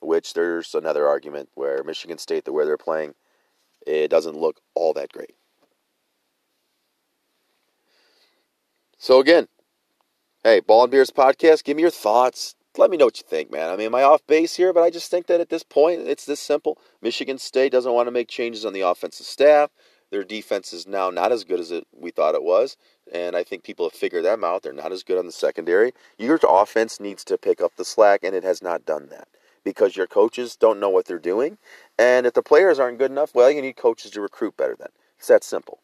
Which 0.00 0.34
there's 0.34 0.74
another 0.74 1.06
argument 1.06 1.50
where 1.54 1.84
Michigan 1.84 2.18
State, 2.18 2.44
the 2.44 2.52
way 2.52 2.64
they're 2.64 2.78
playing, 2.78 3.14
it 3.86 4.08
doesn't 4.08 4.36
look 4.36 4.60
all 4.74 4.92
that 4.94 5.12
great. 5.12 5.34
So 8.98 9.18
again, 9.18 9.48
hey, 10.44 10.60
Ball 10.60 10.84
and 10.84 10.90
Beards 10.90 11.10
podcast, 11.10 11.64
give 11.64 11.76
me 11.76 11.82
your 11.82 11.90
thoughts. 11.90 12.54
Let 12.76 12.90
me 12.90 12.96
know 12.96 13.06
what 13.06 13.18
you 13.18 13.24
think, 13.26 13.50
man. 13.50 13.70
I 13.70 13.76
mean, 13.76 13.86
am 13.86 13.94
I 13.94 14.02
off 14.02 14.26
base 14.26 14.56
here? 14.56 14.72
But 14.72 14.82
I 14.82 14.90
just 14.90 15.10
think 15.10 15.26
that 15.26 15.40
at 15.40 15.48
this 15.48 15.62
point, 15.62 16.02
it's 16.02 16.24
this 16.24 16.38
simple. 16.38 16.78
Michigan 17.02 17.38
State 17.38 17.72
doesn't 17.72 17.92
want 17.92 18.06
to 18.06 18.12
make 18.12 18.28
changes 18.28 18.64
on 18.64 18.72
the 18.72 18.82
offensive 18.82 19.26
staff. 19.26 19.70
Their 20.10 20.24
defense 20.24 20.72
is 20.72 20.88
now 20.88 21.10
not 21.10 21.30
as 21.30 21.44
good 21.44 21.60
as 21.60 21.70
it, 21.70 21.86
we 21.96 22.10
thought 22.10 22.34
it 22.34 22.42
was, 22.42 22.76
and 23.12 23.36
I 23.36 23.44
think 23.44 23.62
people 23.62 23.86
have 23.86 23.92
figured 23.92 24.24
them 24.24 24.42
out. 24.42 24.62
They're 24.62 24.72
not 24.72 24.90
as 24.92 25.04
good 25.04 25.18
on 25.18 25.26
the 25.26 25.32
secondary. 25.32 25.92
Your 26.18 26.38
offense 26.48 26.98
needs 26.98 27.24
to 27.24 27.38
pick 27.38 27.60
up 27.60 27.76
the 27.76 27.84
slack, 27.84 28.24
and 28.24 28.34
it 28.34 28.42
has 28.42 28.60
not 28.60 28.84
done 28.84 29.08
that 29.10 29.28
because 29.62 29.96
your 29.96 30.08
coaches 30.08 30.56
don't 30.56 30.80
know 30.80 30.88
what 30.88 31.06
they're 31.06 31.18
doing. 31.18 31.58
And 31.96 32.26
if 32.26 32.34
the 32.34 32.42
players 32.42 32.80
aren't 32.80 32.98
good 32.98 33.12
enough, 33.12 33.34
well, 33.34 33.50
you 33.50 33.62
need 33.62 33.76
coaches 33.76 34.10
to 34.12 34.20
recruit 34.20 34.56
better 34.56 34.74
then. 34.76 34.88
It's 35.16 35.28
that 35.28 35.44
simple. 35.44 35.80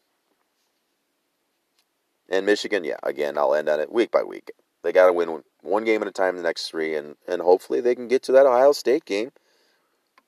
And 2.29 2.45
Michigan, 2.45 2.83
yeah, 2.83 2.97
again, 3.03 3.37
I'll 3.37 3.55
end 3.55 3.69
on 3.69 3.79
it 3.79 3.91
week 3.91 4.11
by 4.11 4.23
week. 4.23 4.51
They 4.83 4.91
got 4.91 5.07
to 5.07 5.13
win 5.13 5.43
one 5.61 5.85
game 5.85 6.01
at 6.01 6.07
a 6.07 6.11
time 6.11 6.31
in 6.31 6.37
the 6.37 6.43
next 6.43 6.67
three, 6.67 6.95
and, 6.95 7.15
and 7.27 7.41
hopefully 7.41 7.79
they 7.79 7.95
can 7.95 8.09
get 8.09 8.23
to 8.23 8.33
that 8.33 8.45
Ohio 8.45 8.73
State 8.73 9.05
game 9.05 9.31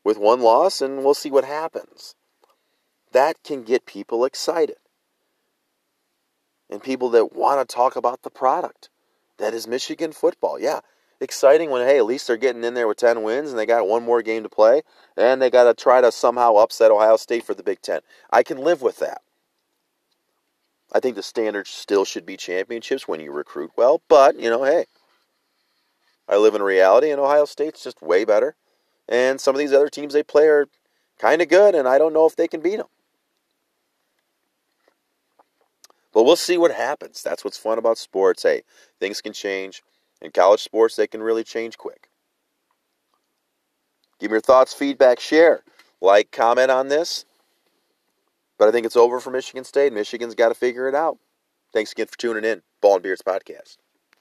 with 0.06 0.18
one 0.18 0.40
loss, 0.40 0.82
and 0.82 1.04
we'll 1.04 1.14
see 1.14 1.32
what 1.32 1.44
happens 1.44 2.16
that 3.12 3.44
can 3.44 3.64
get 3.64 3.86
people 3.86 4.26
excited. 4.26 4.78
And 6.70 6.84
people 6.84 7.10
that 7.12 7.36
want 7.36 7.68
to 7.68 7.74
talk 7.74 7.96
about 7.96 8.22
the 8.22 8.30
product. 8.30 8.90
That 9.38 9.54
is 9.54 9.68
Michigan 9.68 10.12
football. 10.12 10.60
Yeah. 10.60 10.82
Exciting 11.22 11.70
when, 11.70 11.86
hey, 11.86 11.98
at 11.98 12.06
least 12.06 12.28
they're 12.28 12.38
getting 12.38 12.64
in 12.64 12.76
there 12.76 12.88
with 12.88 12.98
10 12.98 13.24
wins 13.24 13.50
and 13.50 13.60
they 13.60 13.66
got 13.66 13.88
one 13.88 14.04
more 14.04 14.22
game 14.22 14.44
to 14.44 14.50
play 14.50 14.84
and 15.18 15.42
they 15.42 15.50
got 15.50 15.66
to 15.66 15.74
try 15.74 16.00
to 16.00 16.12
somehow 16.12 16.56
upset 16.56 16.92
Ohio 16.92 17.18
State 17.18 17.44
for 17.44 17.54
the 17.54 17.64
Big 17.64 17.82
Ten. 17.82 18.02
I 18.32 18.44
can 18.44 18.60
live 18.60 18.82
with 18.82 19.00
that. 19.00 19.22
I 20.94 21.00
think 21.00 21.16
the 21.16 21.24
standard 21.24 21.68
still 21.68 22.06
should 22.06 22.26
be 22.26 22.38
championships 22.38 23.08
when 23.08 23.20
you 23.20 23.32
recruit 23.32 23.72
well, 23.76 24.02
but, 24.08 24.40
you 24.40 24.50
know, 24.50 24.64
hey, 24.64 24.86
I 26.28 26.38
live 26.38 26.56
in 26.56 26.62
reality 26.62 27.12
and 27.12 27.20
Ohio 27.20 27.46
State's 27.46 27.84
just 27.84 28.02
way 28.02 28.24
better. 28.24 28.56
And 29.08 29.42
some 29.42 29.56
of 29.56 29.60
these 29.60 29.74
other 29.74 29.90
teams 29.90 30.14
they 30.14 30.24
play 30.24 30.48
are 30.48 30.68
kind 31.20 31.42
of 31.42 31.50
good, 31.50 31.76
and 31.76 31.88
I 31.88 31.98
don't 31.98 32.14
know 32.14 32.26
if 32.26 32.36
they 32.36 32.48
can 32.48 32.62
beat 32.62 32.78
them. 32.78 32.88
But 36.14 36.24
we'll 36.24 36.36
see 36.36 36.58
what 36.58 36.72
happens. 36.72 37.22
That's 37.22 37.44
what's 37.44 37.58
fun 37.58 37.78
about 37.78 37.98
sports. 37.98 38.44
Hey, 38.44 38.64
things 39.00 39.22
can 39.22 39.34
change. 39.34 39.84
In 40.22 40.32
college 40.32 40.62
sports, 40.62 40.96
they 40.96 41.08
can 41.08 41.24
really 41.24 41.44
change 41.44 41.78
quick. 41.78 42.10
Give 44.20 44.32
me 44.32 44.36
your 44.36 44.42
thoughts, 44.42 44.74
feedback, 44.74 45.20
share, 45.20 45.64
like, 46.02 46.32
comment 46.32 46.72
on 46.72 46.90
this. 46.90 47.26
But 48.58 48.68
I 48.68 48.72
think 48.72 48.86
it's 48.86 48.98
over 48.98 49.22
for 49.22 49.32
Michigan 49.32 49.64
State. 49.64 49.94
Michigan's 49.94 50.36
got 50.36 50.50
to 50.50 50.56
figure 50.56 50.90
it 50.90 50.96
out. 50.96 51.18
Thanks 51.72 51.94
again 51.94 52.08
for 52.08 52.18
tuning 52.18 52.44
in. 52.44 52.62
Ball 52.82 52.96
and 52.96 53.04
Beards 53.04 53.22
Podcast. 53.22 53.78